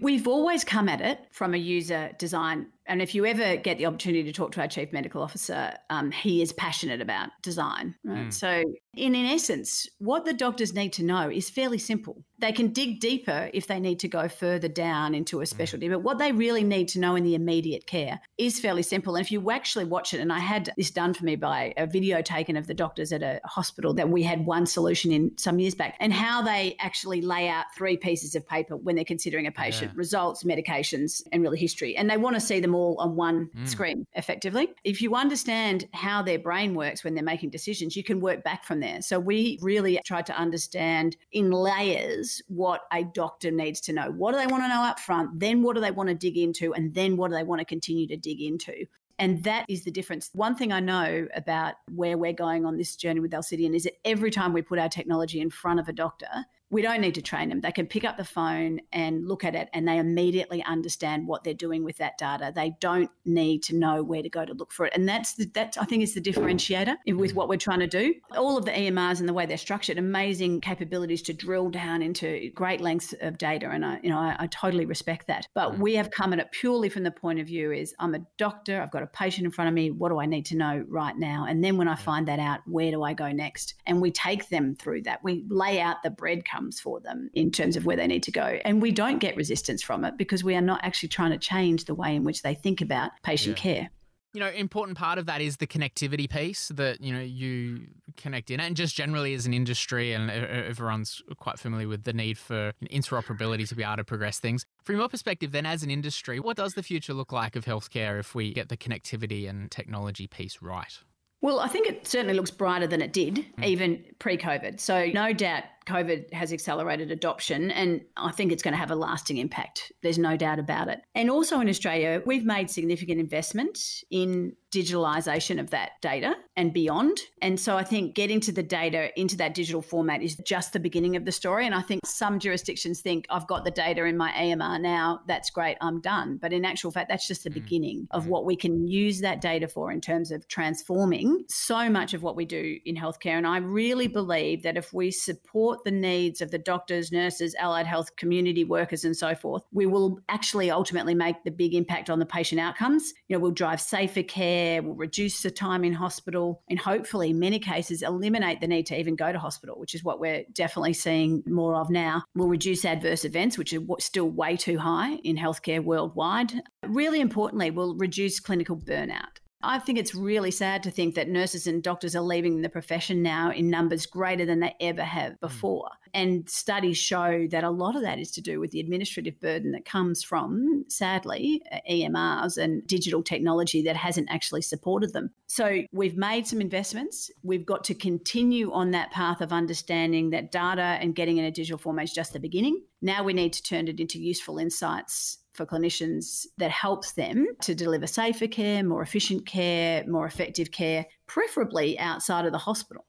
We've 0.00 0.28
always 0.28 0.64
come 0.64 0.88
at 0.88 1.00
it 1.00 1.26
from 1.30 1.54
a 1.54 1.58
user 1.58 2.12
design 2.18 2.66
and 2.88 3.02
if 3.02 3.14
you 3.14 3.26
ever 3.26 3.56
get 3.56 3.78
the 3.78 3.86
opportunity 3.86 4.24
to 4.24 4.32
talk 4.32 4.52
to 4.52 4.60
our 4.62 4.66
chief 4.66 4.92
medical 4.92 5.22
officer, 5.22 5.74
um, 5.90 6.10
he 6.10 6.40
is 6.40 6.52
passionate 6.52 7.00
about 7.00 7.28
design. 7.42 7.94
Right? 8.02 8.28
Mm. 8.28 8.32
So, 8.32 8.64
in, 8.94 9.14
in 9.14 9.26
essence, 9.26 9.86
what 9.98 10.24
the 10.24 10.32
doctors 10.32 10.74
need 10.74 10.94
to 10.94 11.04
know 11.04 11.30
is 11.30 11.50
fairly 11.50 11.78
simple. 11.78 12.24
They 12.38 12.50
can 12.50 12.72
dig 12.72 13.00
deeper 13.00 13.50
if 13.52 13.66
they 13.66 13.78
need 13.78 14.00
to 14.00 14.08
go 14.08 14.28
further 14.28 14.68
down 14.68 15.14
into 15.14 15.40
a 15.40 15.44
mm. 15.44 15.48
specialty, 15.48 15.88
mm. 15.88 15.92
but 15.92 16.02
what 16.02 16.18
they 16.18 16.32
really 16.32 16.64
need 16.64 16.88
to 16.88 17.00
know 17.00 17.14
in 17.14 17.24
the 17.24 17.34
immediate 17.34 17.86
care 17.86 18.20
is 18.38 18.58
fairly 18.58 18.82
simple. 18.82 19.16
And 19.16 19.24
if 19.24 19.30
you 19.30 19.50
actually 19.50 19.84
watch 19.84 20.14
it, 20.14 20.20
and 20.20 20.32
I 20.32 20.38
had 20.38 20.72
this 20.76 20.90
done 20.90 21.12
for 21.12 21.24
me 21.24 21.36
by 21.36 21.74
a 21.76 21.86
video 21.86 22.22
taken 22.22 22.56
of 22.56 22.66
the 22.66 22.74
doctors 22.74 23.12
at 23.12 23.22
a 23.22 23.40
hospital 23.44 23.92
that 23.94 24.08
we 24.08 24.22
had 24.22 24.46
one 24.46 24.66
solution 24.66 25.12
in 25.12 25.36
some 25.36 25.58
years 25.58 25.74
back, 25.74 25.96
and 26.00 26.12
how 26.12 26.40
they 26.40 26.74
actually 26.80 27.20
lay 27.20 27.48
out 27.48 27.66
three 27.76 27.98
pieces 27.98 28.34
of 28.34 28.48
paper 28.48 28.76
when 28.76 28.96
they're 28.96 29.04
considering 29.04 29.46
a 29.46 29.52
patient 29.52 29.92
yeah. 29.92 29.98
results, 29.98 30.42
medications, 30.44 31.22
and 31.32 31.42
really 31.42 31.58
history. 31.58 31.94
And 31.94 32.08
they 32.08 32.16
want 32.16 32.34
to 32.34 32.40
see 32.40 32.60
them 32.60 32.74
all 32.78 32.96
on 32.98 33.16
one 33.16 33.50
mm. 33.56 33.68
screen 33.68 34.06
effectively. 34.14 34.68
If 34.84 35.02
you 35.02 35.14
understand 35.14 35.88
how 35.92 36.22
their 36.22 36.38
brain 36.38 36.74
works 36.74 37.04
when 37.04 37.14
they're 37.14 37.24
making 37.24 37.50
decisions, 37.50 37.96
you 37.96 38.04
can 38.04 38.20
work 38.20 38.44
back 38.44 38.64
from 38.64 38.80
there. 38.80 39.02
So 39.02 39.18
we 39.18 39.58
really 39.60 40.00
tried 40.04 40.26
to 40.26 40.36
understand 40.36 41.16
in 41.32 41.50
layers 41.50 42.40
what 42.48 42.82
a 42.92 43.04
doctor 43.04 43.50
needs 43.50 43.80
to 43.82 43.92
know. 43.92 44.10
What 44.10 44.32
do 44.32 44.38
they 44.38 44.46
want 44.46 44.64
to 44.64 44.68
know 44.68 44.82
up 44.82 45.00
front? 45.00 45.40
Then 45.40 45.62
what 45.62 45.74
do 45.74 45.80
they 45.80 45.90
want 45.90 46.08
to 46.08 46.14
dig 46.14 46.36
into? 46.36 46.74
And 46.74 46.94
then 46.94 47.16
what 47.16 47.30
do 47.30 47.36
they 47.36 47.44
want 47.44 47.60
to 47.60 47.64
continue 47.64 48.06
to 48.08 48.16
dig 48.16 48.40
into? 48.40 48.86
And 49.18 49.42
that 49.44 49.66
is 49.68 49.84
the 49.84 49.90
difference. 49.90 50.30
One 50.32 50.54
thing 50.54 50.72
I 50.72 50.78
know 50.80 51.26
about 51.34 51.74
where 51.92 52.16
we're 52.16 52.32
going 52.32 52.64
on 52.64 52.76
this 52.76 52.94
journey 52.94 53.18
with 53.18 53.32
Alcidion 53.32 53.74
is 53.74 53.82
that 53.82 53.98
every 54.04 54.30
time 54.30 54.52
we 54.52 54.62
put 54.62 54.78
our 54.78 54.88
technology 54.88 55.40
in 55.40 55.50
front 55.50 55.80
of 55.80 55.88
a 55.88 55.92
doctor, 55.92 56.28
we 56.70 56.82
don't 56.82 57.00
need 57.00 57.14
to 57.14 57.22
train 57.22 57.48
them. 57.48 57.60
They 57.60 57.72
can 57.72 57.86
pick 57.86 58.04
up 58.04 58.18
the 58.18 58.24
phone 58.24 58.80
and 58.92 59.26
look 59.26 59.42
at 59.42 59.54
it 59.54 59.70
and 59.72 59.88
they 59.88 59.98
immediately 59.98 60.62
understand 60.64 61.26
what 61.26 61.42
they're 61.42 61.54
doing 61.54 61.82
with 61.82 61.96
that 61.96 62.18
data. 62.18 62.52
They 62.54 62.74
don't 62.80 63.10
need 63.24 63.62
to 63.64 63.76
know 63.76 64.02
where 64.02 64.22
to 64.22 64.28
go 64.28 64.44
to 64.44 64.52
look 64.52 64.72
for 64.72 64.84
it. 64.84 64.92
And 64.94 65.08
that's 65.08 65.34
the, 65.34 65.46
that 65.54 65.76
I 65.80 65.86
think 65.86 66.02
is 66.02 66.14
the 66.14 66.20
differentiator 66.20 66.96
with 67.14 67.34
what 67.34 67.48
we're 67.48 67.56
trying 67.56 67.80
to 67.80 67.86
do. 67.86 68.14
All 68.36 68.58
of 68.58 68.66
the 68.66 68.72
EMRs 68.72 69.20
and 69.20 69.28
the 69.28 69.32
way 69.32 69.46
they're 69.46 69.56
structured, 69.56 69.98
amazing 69.98 70.60
capabilities 70.60 71.22
to 71.22 71.32
drill 71.32 71.70
down 71.70 72.02
into 72.02 72.50
great 72.54 72.82
lengths 72.82 73.14
of 73.22 73.38
data. 73.38 73.70
And 73.70 73.84
I, 73.84 74.00
you 74.02 74.10
know, 74.10 74.18
I, 74.18 74.36
I 74.38 74.46
totally 74.48 74.84
respect 74.84 75.26
that. 75.28 75.46
But 75.54 75.72
mm. 75.72 75.78
we 75.78 75.94
have 75.94 76.10
come 76.10 76.34
at 76.34 76.38
it 76.38 76.52
purely 76.52 76.90
from 76.90 77.02
the 77.02 77.10
point 77.10 77.40
of 77.40 77.46
view 77.46 77.72
is 77.72 77.94
I'm 77.98 78.14
a 78.14 78.20
doctor, 78.36 78.82
I've 78.82 78.90
got 78.90 79.02
a 79.02 79.06
patient 79.06 79.46
in 79.46 79.52
front 79.52 79.68
of 79.68 79.74
me. 79.74 79.90
What 79.90 80.10
do 80.10 80.20
I 80.20 80.26
need 80.26 80.44
to 80.46 80.56
know 80.56 80.84
right 80.86 81.16
now? 81.16 81.46
And 81.48 81.64
then 81.64 81.78
when 81.78 81.88
I 81.88 81.94
find 81.94 82.28
that 82.28 82.38
out, 82.38 82.60
where 82.66 82.90
do 82.90 83.02
I 83.02 83.14
go 83.14 83.32
next? 83.32 83.74
And 83.86 84.02
we 84.02 84.10
take 84.10 84.50
them 84.50 84.76
through 84.76 85.02
that. 85.02 85.24
We 85.24 85.46
lay 85.48 85.80
out 85.80 86.02
the 86.02 86.10
breadcrumbs 86.10 86.57
for 86.80 87.00
them 87.00 87.30
in 87.34 87.50
terms 87.50 87.76
of 87.76 87.86
where 87.86 87.96
they 87.96 88.06
need 88.06 88.22
to 88.24 88.32
go. 88.32 88.58
And 88.64 88.82
we 88.82 88.92
don't 88.92 89.18
get 89.18 89.36
resistance 89.36 89.82
from 89.82 90.04
it 90.04 90.16
because 90.16 90.44
we 90.44 90.54
are 90.54 90.60
not 90.60 90.80
actually 90.84 91.08
trying 91.10 91.30
to 91.30 91.38
change 91.38 91.84
the 91.84 91.94
way 91.94 92.14
in 92.14 92.24
which 92.24 92.42
they 92.42 92.54
think 92.54 92.80
about 92.80 93.10
patient 93.22 93.56
yeah. 93.58 93.62
care 93.62 93.90
you 94.34 94.40
know, 94.40 94.50
important 94.50 94.98
part 94.98 95.18
of 95.18 95.26
that 95.26 95.40
is 95.40 95.56
the 95.56 95.66
connectivity 95.66 96.28
piece 96.28 96.68
that 96.68 97.00
you 97.00 97.12
know 97.12 97.20
you 97.20 97.86
connect 98.16 98.50
in, 98.50 98.60
and 98.60 98.76
just 98.76 98.94
generally 98.94 99.32
as 99.34 99.46
an 99.46 99.54
industry, 99.54 100.12
and 100.12 100.30
everyone's 100.30 101.22
quite 101.38 101.58
familiar 101.58 101.88
with 101.88 102.04
the 102.04 102.12
need 102.12 102.36
for 102.36 102.72
interoperability 102.90 103.66
to 103.68 103.74
be 103.74 103.82
able 103.82 103.96
to 103.96 104.04
progress 104.04 104.38
things. 104.38 104.66
From 104.84 104.96
your 104.96 105.08
perspective, 105.08 105.52
then, 105.52 105.64
as 105.64 105.82
an 105.82 105.90
industry, 105.90 106.40
what 106.40 106.56
does 106.56 106.74
the 106.74 106.82
future 106.82 107.14
look 107.14 107.32
like 107.32 107.56
of 107.56 107.64
healthcare 107.64 108.20
if 108.20 108.34
we 108.34 108.52
get 108.52 108.68
the 108.68 108.76
connectivity 108.76 109.48
and 109.48 109.70
technology 109.70 110.26
piece 110.26 110.60
right? 110.60 110.98
Well, 111.40 111.60
I 111.60 111.68
think 111.68 111.86
it 111.86 112.06
certainly 112.06 112.34
looks 112.34 112.50
brighter 112.50 112.86
than 112.86 113.00
it 113.00 113.12
did, 113.12 113.46
mm. 113.56 113.64
even 113.64 114.04
pre 114.18 114.36
COVID. 114.36 114.78
So, 114.78 115.06
no 115.06 115.32
doubt 115.32 115.64
COVID 115.88 116.32
has 116.32 116.52
accelerated 116.52 117.10
adoption, 117.10 117.70
and 117.70 118.02
I 118.16 118.30
think 118.30 118.52
it's 118.52 118.62
going 118.62 118.72
to 118.72 118.78
have 118.78 118.90
a 118.90 118.96
lasting 118.96 119.38
impact. 119.38 119.90
There's 120.02 120.18
no 120.18 120.36
doubt 120.36 120.58
about 120.58 120.88
it. 120.88 121.00
And 121.14 121.30
also 121.30 121.60
in 121.60 121.68
Australia, 121.68 122.22
we've 122.26 122.44
made 122.44 122.70
significant 122.70 123.18
investment 123.18 123.78
in 124.10 124.52
digitalisation 124.72 125.58
of 125.58 125.70
that 125.70 125.92
data 126.02 126.34
and 126.56 126.72
beyond. 126.72 127.18
And 127.40 127.58
so 127.58 127.76
I 127.76 127.84
think 127.84 128.14
getting 128.14 128.40
to 128.40 128.52
the 128.52 128.62
data 128.62 129.18
into 129.18 129.36
that 129.38 129.54
digital 129.54 129.80
format 129.80 130.22
is 130.22 130.36
just 130.36 130.72
the 130.72 130.80
beginning 130.80 131.16
of 131.16 131.24
the 131.24 131.32
story. 131.32 131.64
And 131.64 131.74
I 131.74 131.80
think 131.80 132.04
some 132.04 132.38
jurisdictions 132.38 133.00
think 133.00 133.24
I've 133.30 133.46
got 133.46 133.64
the 133.64 133.70
data 133.70 134.04
in 134.04 134.16
my 134.16 134.30
EMR 134.32 134.80
now, 134.80 135.20
that's 135.26 135.50
great, 135.50 135.78
I'm 135.80 136.00
done. 136.00 136.38
But 136.40 136.52
in 136.52 136.64
actual 136.64 136.90
fact, 136.90 137.08
that's 137.08 137.26
just 137.26 137.44
the 137.44 137.50
mm. 137.50 137.54
beginning 137.54 138.08
of 138.10 138.26
mm. 138.26 138.28
what 138.28 138.44
we 138.44 138.56
can 138.56 138.86
use 138.86 139.20
that 139.20 139.40
data 139.40 139.68
for 139.68 139.90
in 139.90 140.00
terms 140.00 140.30
of 140.30 140.46
transforming 140.48 141.44
so 141.48 141.88
much 141.88 142.12
of 142.12 142.22
what 142.22 142.36
we 142.36 142.44
do 142.44 142.78
in 142.84 142.94
healthcare. 142.94 143.38
And 143.38 143.46
I 143.46 143.58
really 143.58 144.06
believe 144.06 144.64
that 144.64 144.76
if 144.76 144.92
we 144.92 145.10
support 145.10 145.77
support 145.78 145.84
the 145.84 146.08
needs 146.08 146.40
of 146.40 146.50
the 146.50 146.58
doctors, 146.58 147.12
nurses, 147.12 147.54
allied 147.58 147.86
health 147.86 148.16
community 148.16 148.64
workers, 148.64 149.04
and 149.04 149.16
so 149.16 149.34
forth, 149.34 149.62
we 149.72 149.86
will 149.86 150.18
actually 150.28 150.70
ultimately 150.70 151.14
make 151.14 151.44
the 151.44 151.50
big 151.50 151.74
impact 151.74 152.10
on 152.10 152.18
the 152.18 152.26
patient 152.26 152.60
outcomes. 152.60 153.12
You 153.28 153.36
know, 153.36 153.40
we'll 153.40 153.52
drive 153.52 153.80
safer 153.80 154.22
care, 154.22 154.82
we'll 154.82 154.94
reduce 154.94 155.42
the 155.42 155.50
time 155.50 155.84
in 155.84 155.92
hospital, 155.92 156.62
and 156.68 156.78
hopefully, 156.78 157.30
in 157.30 157.38
many 157.38 157.58
cases, 157.58 158.02
eliminate 158.02 158.60
the 158.60 158.66
need 158.66 158.86
to 158.86 158.98
even 158.98 159.16
go 159.16 159.32
to 159.32 159.38
hospital, 159.38 159.78
which 159.78 159.94
is 159.94 160.04
what 160.04 160.20
we're 160.20 160.44
definitely 160.52 160.94
seeing 160.94 161.42
more 161.46 161.76
of 161.76 161.90
now. 161.90 162.22
We'll 162.34 162.48
reduce 162.48 162.84
adverse 162.84 163.24
events, 163.24 163.58
which 163.58 163.72
are 163.72 163.82
still 164.00 164.28
way 164.28 164.56
too 164.56 164.78
high 164.78 165.16
in 165.24 165.36
healthcare 165.36 165.82
worldwide. 165.82 166.52
Really 166.86 167.20
importantly, 167.20 167.70
we'll 167.70 167.96
reduce 167.96 168.40
clinical 168.40 168.76
burnout. 168.76 169.37
I 169.62 169.80
think 169.80 169.98
it's 169.98 170.14
really 170.14 170.52
sad 170.52 170.84
to 170.84 170.90
think 170.90 171.16
that 171.16 171.28
nurses 171.28 171.66
and 171.66 171.82
doctors 171.82 172.14
are 172.14 172.22
leaving 172.22 172.62
the 172.62 172.68
profession 172.68 173.22
now 173.22 173.50
in 173.50 173.68
numbers 173.68 174.06
greater 174.06 174.46
than 174.46 174.60
they 174.60 174.74
ever 174.80 175.02
have 175.02 175.32
hmm. 175.32 175.36
before. 175.40 175.84
Mm. 175.84 176.10
And 176.14 176.48
studies 176.48 176.96
show 176.96 177.46
that 177.50 177.64
a 177.64 177.70
lot 177.70 177.94
of 177.94 178.02
that 178.02 178.18
is 178.18 178.30
to 178.32 178.40
do 178.40 178.60
with 178.60 178.70
the 178.70 178.80
administrative 178.80 179.38
burden 179.40 179.72
that 179.72 179.84
comes 179.84 180.22
from, 180.22 180.84
sadly, 180.88 181.62
EMRs 181.90 182.56
and 182.56 182.86
digital 182.86 183.22
technology 183.22 183.82
that 183.82 183.96
hasn't 183.96 184.30
actually 184.30 184.62
supported 184.62 185.12
them. 185.12 185.30
So 185.48 185.82
we've 185.92 186.16
made 186.16 186.46
some 186.46 186.62
investments. 186.62 187.30
We've 187.42 187.66
got 187.66 187.84
to 187.84 187.94
continue 187.94 188.72
on 188.72 188.92
that 188.92 189.10
path 189.10 189.42
of 189.42 189.52
understanding 189.52 190.30
that 190.30 190.50
data 190.50 190.80
and 190.80 191.14
getting 191.14 191.36
in 191.36 191.44
a 191.44 191.50
digital 191.50 191.78
format 191.78 192.04
is 192.04 192.12
just 192.14 192.32
the 192.32 192.40
beginning. 192.40 192.82
Now 193.02 193.22
we 193.22 193.34
need 193.34 193.52
to 193.52 193.62
turn 193.62 193.88
it 193.88 194.00
into 194.00 194.18
useful 194.18 194.58
insights 194.58 195.38
for 195.58 195.66
clinicians 195.66 196.46
that 196.56 196.70
helps 196.70 197.12
them 197.12 197.48
to 197.60 197.74
deliver 197.74 198.06
safer 198.06 198.46
care, 198.46 198.82
more 198.82 199.02
efficient 199.02 199.44
care, 199.44 200.06
more 200.06 200.24
effective 200.24 200.70
care, 200.70 201.04
preferably 201.26 201.98
outside 201.98 202.46
of 202.46 202.52
the 202.52 202.58
hospital. 202.58 203.04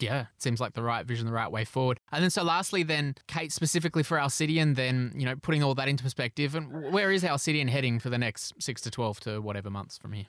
Yeah, 0.00 0.22
it 0.22 0.26
seems 0.38 0.60
like 0.60 0.74
the 0.74 0.82
right 0.82 1.06
vision, 1.06 1.26
the 1.26 1.32
right 1.32 1.50
way 1.50 1.64
forward. 1.64 1.98
And 2.12 2.22
then, 2.22 2.30
so 2.30 2.42
lastly, 2.42 2.82
then, 2.82 3.14
Kate, 3.28 3.52
specifically 3.52 4.02
for 4.02 4.18
Alcidion, 4.18 4.74
then, 4.74 5.12
you 5.16 5.24
know, 5.24 5.36
putting 5.36 5.62
all 5.62 5.74
that 5.76 5.88
into 5.88 6.02
perspective, 6.02 6.54
and 6.54 6.92
where 6.92 7.10
is 7.12 7.22
Alcidion 7.22 7.68
heading 7.68 7.98
for 7.98 8.10
the 8.10 8.18
next 8.18 8.54
six 8.60 8.80
to 8.82 8.90
12 8.90 9.20
to 9.20 9.40
whatever 9.40 9.70
months 9.70 9.96
from 9.96 10.12
here? 10.12 10.26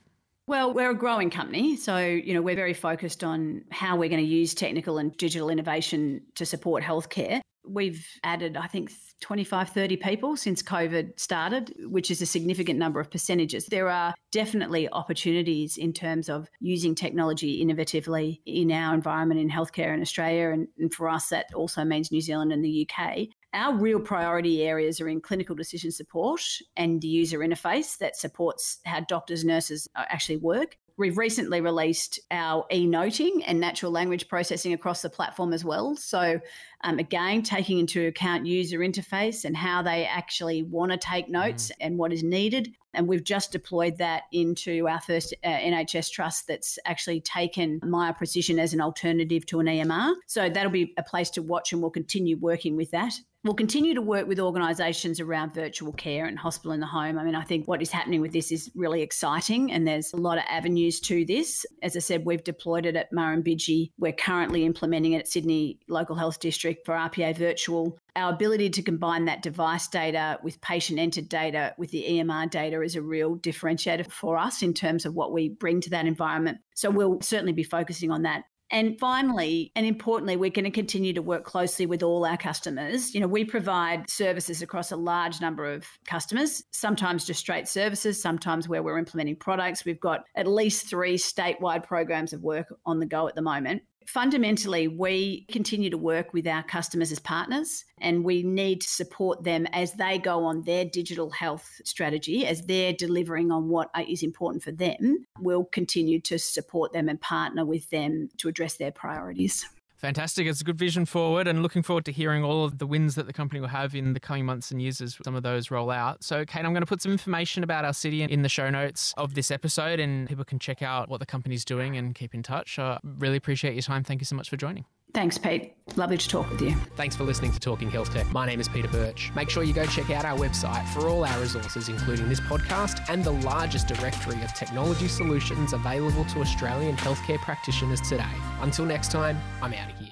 Well, 0.48 0.74
we're 0.74 0.92
a 0.92 0.96
growing 0.96 1.30
company. 1.30 1.76
So, 1.76 1.98
you 1.98 2.34
know, 2.34 2.42
we're 2.42 2.56
very 2.56 2.74
focused 2.74 3.24
on 3.24 3.66
how 3.70 3.98
we're 3.98 4.10
going 4.10 4.24
to 4.24 4.28
use 4.28 4.54
technical 4.54 4.98
and 4.98 5.16
digital 5.18 5.50
innovation 5.50 6.22
to 6.36 6.46
support 6.46 6.84
healthcare. 6.84 7.42
We've 7.68 8.08
added, 8.24 8.58
I 8.58 8.68
think, 8.68 8.92
25, 9.22 9.70
30 9.70 9.98
people 9.98 10.38
since 10.38 10.62
COVID 10.62 11.20
started, 11.20 11.74
which 11.80 12.12
is 12.12 12.22
a 12.22 12.26
significant 12.26 12.80
number 12.80 13.00
of 13.00 13.10
percentages. 13.10 13.66
There 13.66 13.90
are 13.90 14.14
definitely 14.32 14.90
opportunities 14.90 15.78
in 15.78 15.94
terms 15.94 16.30
of 16.30 16.50
using 16.60 16.96
technology 16.96 17.64
innovatively 17.64 18.42
in 18.46 18.72
our 18.72 18.94
environment 18.94 19.40
in 19.40 19.50
healthcare 19.50 19.94
in 19.94 20.02
Australia. 20.02 20.52
And, 20.52 20.68
and 20.78 20.94
for 20.94 21.10
us, 21.10 21.30
that 21.30 21.48
also 21.54 21.84
means 21.84 22.12
New 22.12 22.22
Zealand 22.22 22.52
and 22.52 22.64
the 22.64 22.88
UK. 22.88 23.28
Our 23.54 23.74
real 23.76 24.00
priority 24.00 24.64
areas 24.64 25.02
are 25.02 25.10
in 25.10 25.22
clinical 25.22 25.56
decision 25.56 25.92
support 25.92 26.42
and 26.76 27.02
the 27.02 27.08
user 27.08 27.40
interface 27.40 27.98
that 27.98 28.16
supports 28.16 28.80
how 28.86 29.00
doctors, 29.02 29.44
nurses 29.44 29.88
uh, 29.96 30.06
actually 30.10 30.38
work. 30.38 30.78
We've 30.98 31.18
recently 31.18 31.62
released 31.62 32.20
our 32.32 32.66
e 32.72 32.88
noting 32.88 33.44
and 33.46 33.60
natural 33.60 33.92
language 33.92 34.28
processing 34.28 34.74
across 34.74 35.04
the 35.04 35.12
platform 35.12 35.54
as 35.54 35.64
well. 35.64 35.96
So, 35.96 36.40
um, 36.84 37.00
again, 37.00 37.42
taking 37.42 37.80
into 37.80 38.08
account 38.08 38.46
user 38.46 38.80
interface 38.80 39.46
and 39.46 39.58
how 39.58 39.82
they 39.82 40.06
actually 40.06 40.64
want 40.64 40.92
to 40.92 40.98
take 40.98 41.30
notes 41.30 41.70
mm. 41.70 41.76
and 41.82 41.98
what 41.98 42.14
is 42.14 42.24
needed. 42.24 42.74
And 42.94 43.08
we've 43.08 43.24
just 43.24 43.52
deployed 43.52 43.98
that 43.98 44.24
into 44.32 44.88
our 44.88 45.02
first 45.02 45.34
uh, 45.44 45.48
NHS 45.48 46.12
trust 46.12 46.48
that's 46.48 46.80
actually 46.86 47.22
taken 47.22 47.80
Miya 47.84 48.16
Precision 48.18 48.60
as 48.60 48.74
an 48.74 48.82
alternative 48.82 49.46
to 49.48 49.60
an 49.60 49.68
EMR. 49.68 50.16
So, 50.26 50.50
that'll 50.50 50.72
be 50.72 50.94
a 50.98 51.04
place 51.04 51.30
to 51.32 51.42
watch, 51.42 51.74
and 51.74 51.82
we'll 51.82 51.92
continue 51.92 52.38
working 52.38 52.76
with 52.76 52.92
that. 52.92 53.14
We'll 53.48 53.54
continue 53.54 53.94
to 53.94 54.02
work 54.02 54.28
with 54.28 54.42
organisations 54.42 55.22
around 55.22 55.54
virtual 55.54 55.94
care 55.94 56.26
and 56.26 56.38
hospital 56.38 56.74
in 56.74 56.82
the 56.82 56.86
home. 56.86 57.18
I 57.18 57.24
mean, 57.24 57.34
I 57.34 57.44
think 57.44 57.66
what 57.66 57.82
is 57.82 57.90
happening 57.90 58.20
with 58.20 58.34
this 58.34 58.52
is 58.52 58.70
really 58.76 59.02
exciting 59.02 59.72
and 59.72 59.88
there's 59.88 60.12
a 60.12 60.18
lot 60.18 60.38
of 60.38 60.44
avenues 60.50 61.00
to 61.02 61.24
this. 61.24 61.66
As 61.82 61.96
I 61.96 62.00
said, 62.00 62.26
we've 62.26 62.44
deployed 62.44 62.86
it 62.86 62.98
at 62.98 63.10
Murrumbidgee. 63.14 63.92
We're 63.98 64.12
currently 64.12 64.66
implementing 64.66 65.14
it 65.14 65.20
at 65.20 65.28
Sydney 65.30 65.80
Local 65.88 66.18
Health 66.18 66.42
District 66.42 66.67
for 66.86 66.96
RPA 66.96 67.36
Virtual. 67.38 67.98
Our 68.16 68.34
ability 68.34 68.70
to 68.72 68.82
combine 68.82 69.26
that 69.26 69.42
device 69.42 69.88
data 69.88 70.40
with 70.44 70.62
patient 70.62 71.00
entered 71.00 71.30
data 71.30 71.74
with 71.78 71.92
the 71.92 72.06
EMR 72.08 72.50
data 72.50 72.82
is 72.82 72.96
a 72.96 73.02
real 73.02 73.38
differentiator 73.38 74.12
for 74.12 74.38
us 74.38 74.62
in 74.62 74.74
terms 74.74 75.06
of 75.06 75.14
what 75.14 75.32
we 75.32 75.50
bring 75.50 75.82
to 75.82 75.90
that 75.92 76.08
environment. 76.08 76.58
So 76.76 76.90
we'll 76.90 77.22
certainly 77.22 77.54
be 77.54 77.64
focusing 77.64 78.12
on 78.12 78.24
that. 78.24 78.44
And 78.70 79.00
finally, 79.00 79.72
and 79.76 79.86
importantly, 79.86 80.36
we're 80.36 80.50
going 80.50 80.66
to 80.66 80.72
continue 80.72 81.14
to 81.14 81.22
work 81.22 81.46
closely 81.46 81.86
with 81.86 82.04
all 82.04 82.26
our 82.26 82.36
customers. 82.36 83.14
You 83.16 83.22
know, 83.22 83.28
we 83.28 83.46
provide 83.46 84.10
services 84.10 84.62
across 84.62 84.92
a 84.92 84.98
large 84.98 85.40
number 85.40 85.72
of 85.72 85.86
customers, 86.06 86.64
sometimes 86.72 87.26
just 87.26 87.40
straight 87.40 87.68
services, 87.68 88.22
sometimes 88.22 88.68
where 88.68 88.84
we're 88.84 88.98
implementing 88.98 89.38
products. 89.38 89.86
We've 89.86 90.00
got 90.00 90.26
at 90.36 90.48
least 90.48 90.90
three 90.90 91.18
statewide 91.18 91.84
programs 91.84 92.34
of 92.34 92.44
work 92.44 92.68
on 92.86 93.00
the 93.00 93.06
go 93.06 93.28
at 93.28 93.36
the 93.36 93.42
moment 93.42 93.84
fundamentally, 94.08 94.88
we 94.88 95.46
continue 95.52 95.90
to 95.90 95.98
work 95.98 96.34
with 96.34 96.48
our 96.48 96.64
customers 96.64 97.12
as 97.12 97.20
partners 97.20 97.86
and 98.00 98.24
we 98.24 98.42
need 98.42 98.82
to 98.82 98.90
support 98.90 99.44
them 99.44 99.68
as 99.68 99.94
they 99.94 100.18
go 100.18 100.46
on 100.46 100.64
their 100.64 100.86
digital 100.86 101.30
health 101.30 101.82
strategy, 101.84 102.46
as 102.46 102.64
they're 102.64 102.94
delivering 102.94 103.52
on 103.52 103.68
what 103.68 103.90
is 104.08 104.24
important 104.24 104.64
for 104.64 104.72
them. 104.72 105.26
We'll 105.40 105.66
continue 105.66 106.20
to 106.22 106.40
support 106.40 106.94
them 106.94 107.10
and 107.10 107.20
partner 107.20 107.66
with 107.66 107.90
them 107.90 108.30
to 108.38 108.48
address 108.48 108.78
their 108.78 108.92
priorities. 108.92 109.66
Fantastic. 109.98 110.46
It's 110.46 110.62
a 110.62 110.64
good 110.64 110.78
vision 110.78 111.06
forward 111.06 111.48
and 111.48 111.64
looking 111.64 111.82
forward 111.82 112.06
to 112.06 112.12
hearing 112.12 112.44
all 112.44 112.64
of 112.64 112.78
the 112.78 112.86
wins 112.86 113.16
that 113.16 113.26
the 113.26 113.34
company 113.34 113.60
will 113.60 113.68
have 113.68 113.96
in 113.96 114.14
the 114.14 114.20
coming 114.20 114.46
months 114.46 114.70
and 114.70 114.80
years 114.80 115.02
as 115.02 115.18
some 115.24 115.36
of 115.36 115.42
those 115.42 115.72
roll 115.72 115.90
out. 115.90 116.24
So, 116.24 116.46
Kate, 116.46 116.64
I'm 116.64 116.72
going 116.72 116.84
to 116.84 116.88
put 116.88 117.02
some 117.02 117.12
information 117.12 117.64
about 117.64 117.84
Alcidion 117.84 118.30
in 118.30 118.44
the 118.44 118.50
show 118.50 118.70
notes 118.70 119.14
of 119.18 119.34
this 119.34 119.50
episode 119.50 120.00
and 120.00 120.28
people 120.28 120.46
can 120.46 120.60
check 120.60 120.84
out 120.84 121.10
what 121.10 121.20
the 121.20 121.26
company's 121.26 121.66
doing 121.66 121.98
and 121.98 122.14
keep 122.14 122.36
in 122.36 122.44
touch. 122.44 122.78
I 122.78 123.00
really 123.04 123.38
appreciate 123.38 123.74
your 123.74 123.82
time. 123.82 124.04
Thank 124.04 124.22
you 124.22 124.26
so 124.26 124.36
much 124.36 124.50
for 124.50 124.58
joining. 124.58 124.86
Thanks, 125.18 125.36
Pete. 125.36 125.74
Lovely 125.96 126.16
to 126.16 126.30
talk 126.30 126.48
with 126.52 126.62
you. 126.62 126.76
Thanks 126.96 127.16
for 127.16 127.24
listening 127.24 127.52
to 127.52 127.60
Talking 127.60 127.90
Health 127.90 128.14
Tech. 128.14 128.32
My 128.32 128.46
name 128.46 128.60
is 128.60 128.68
Peter 128.68 128.88
Birch. 128.88 129.32
Make 129.36 129.50
sure 129.50 129.64
you 129.64 129.74
go 129.74 129.84
check 129.88 130.12
out 130.12 130.26
our 130.26 130.38
website 130.38 130.88
for 130.90 131.10
all 131.10 131.26
our 131.26 131.40
resources, 131.40 131.90
including 131.90 132.30
this 132.30 132.40
podcast 132.40 133.04
and 133.10 133.24
the 133.24 133.32
largest 133.32 133.88
directory 133.88 134.40
of 134.44 134.54
technology 134.54 135.08
solutions 135.08 135.74
available 135.74 136.24
to 136.26 136.42
Australian 136.42 136.96
healthcare 136.98 137.40
practitioners 137.40 138.00
today. 138.00 138.30
Until 138.62 138.86
next 138.86 139.12
time, 139.12 139.40
I'm 139.60 139.74
out 139.74 139.90
of 139.90 139.98
here. 139.98 140.07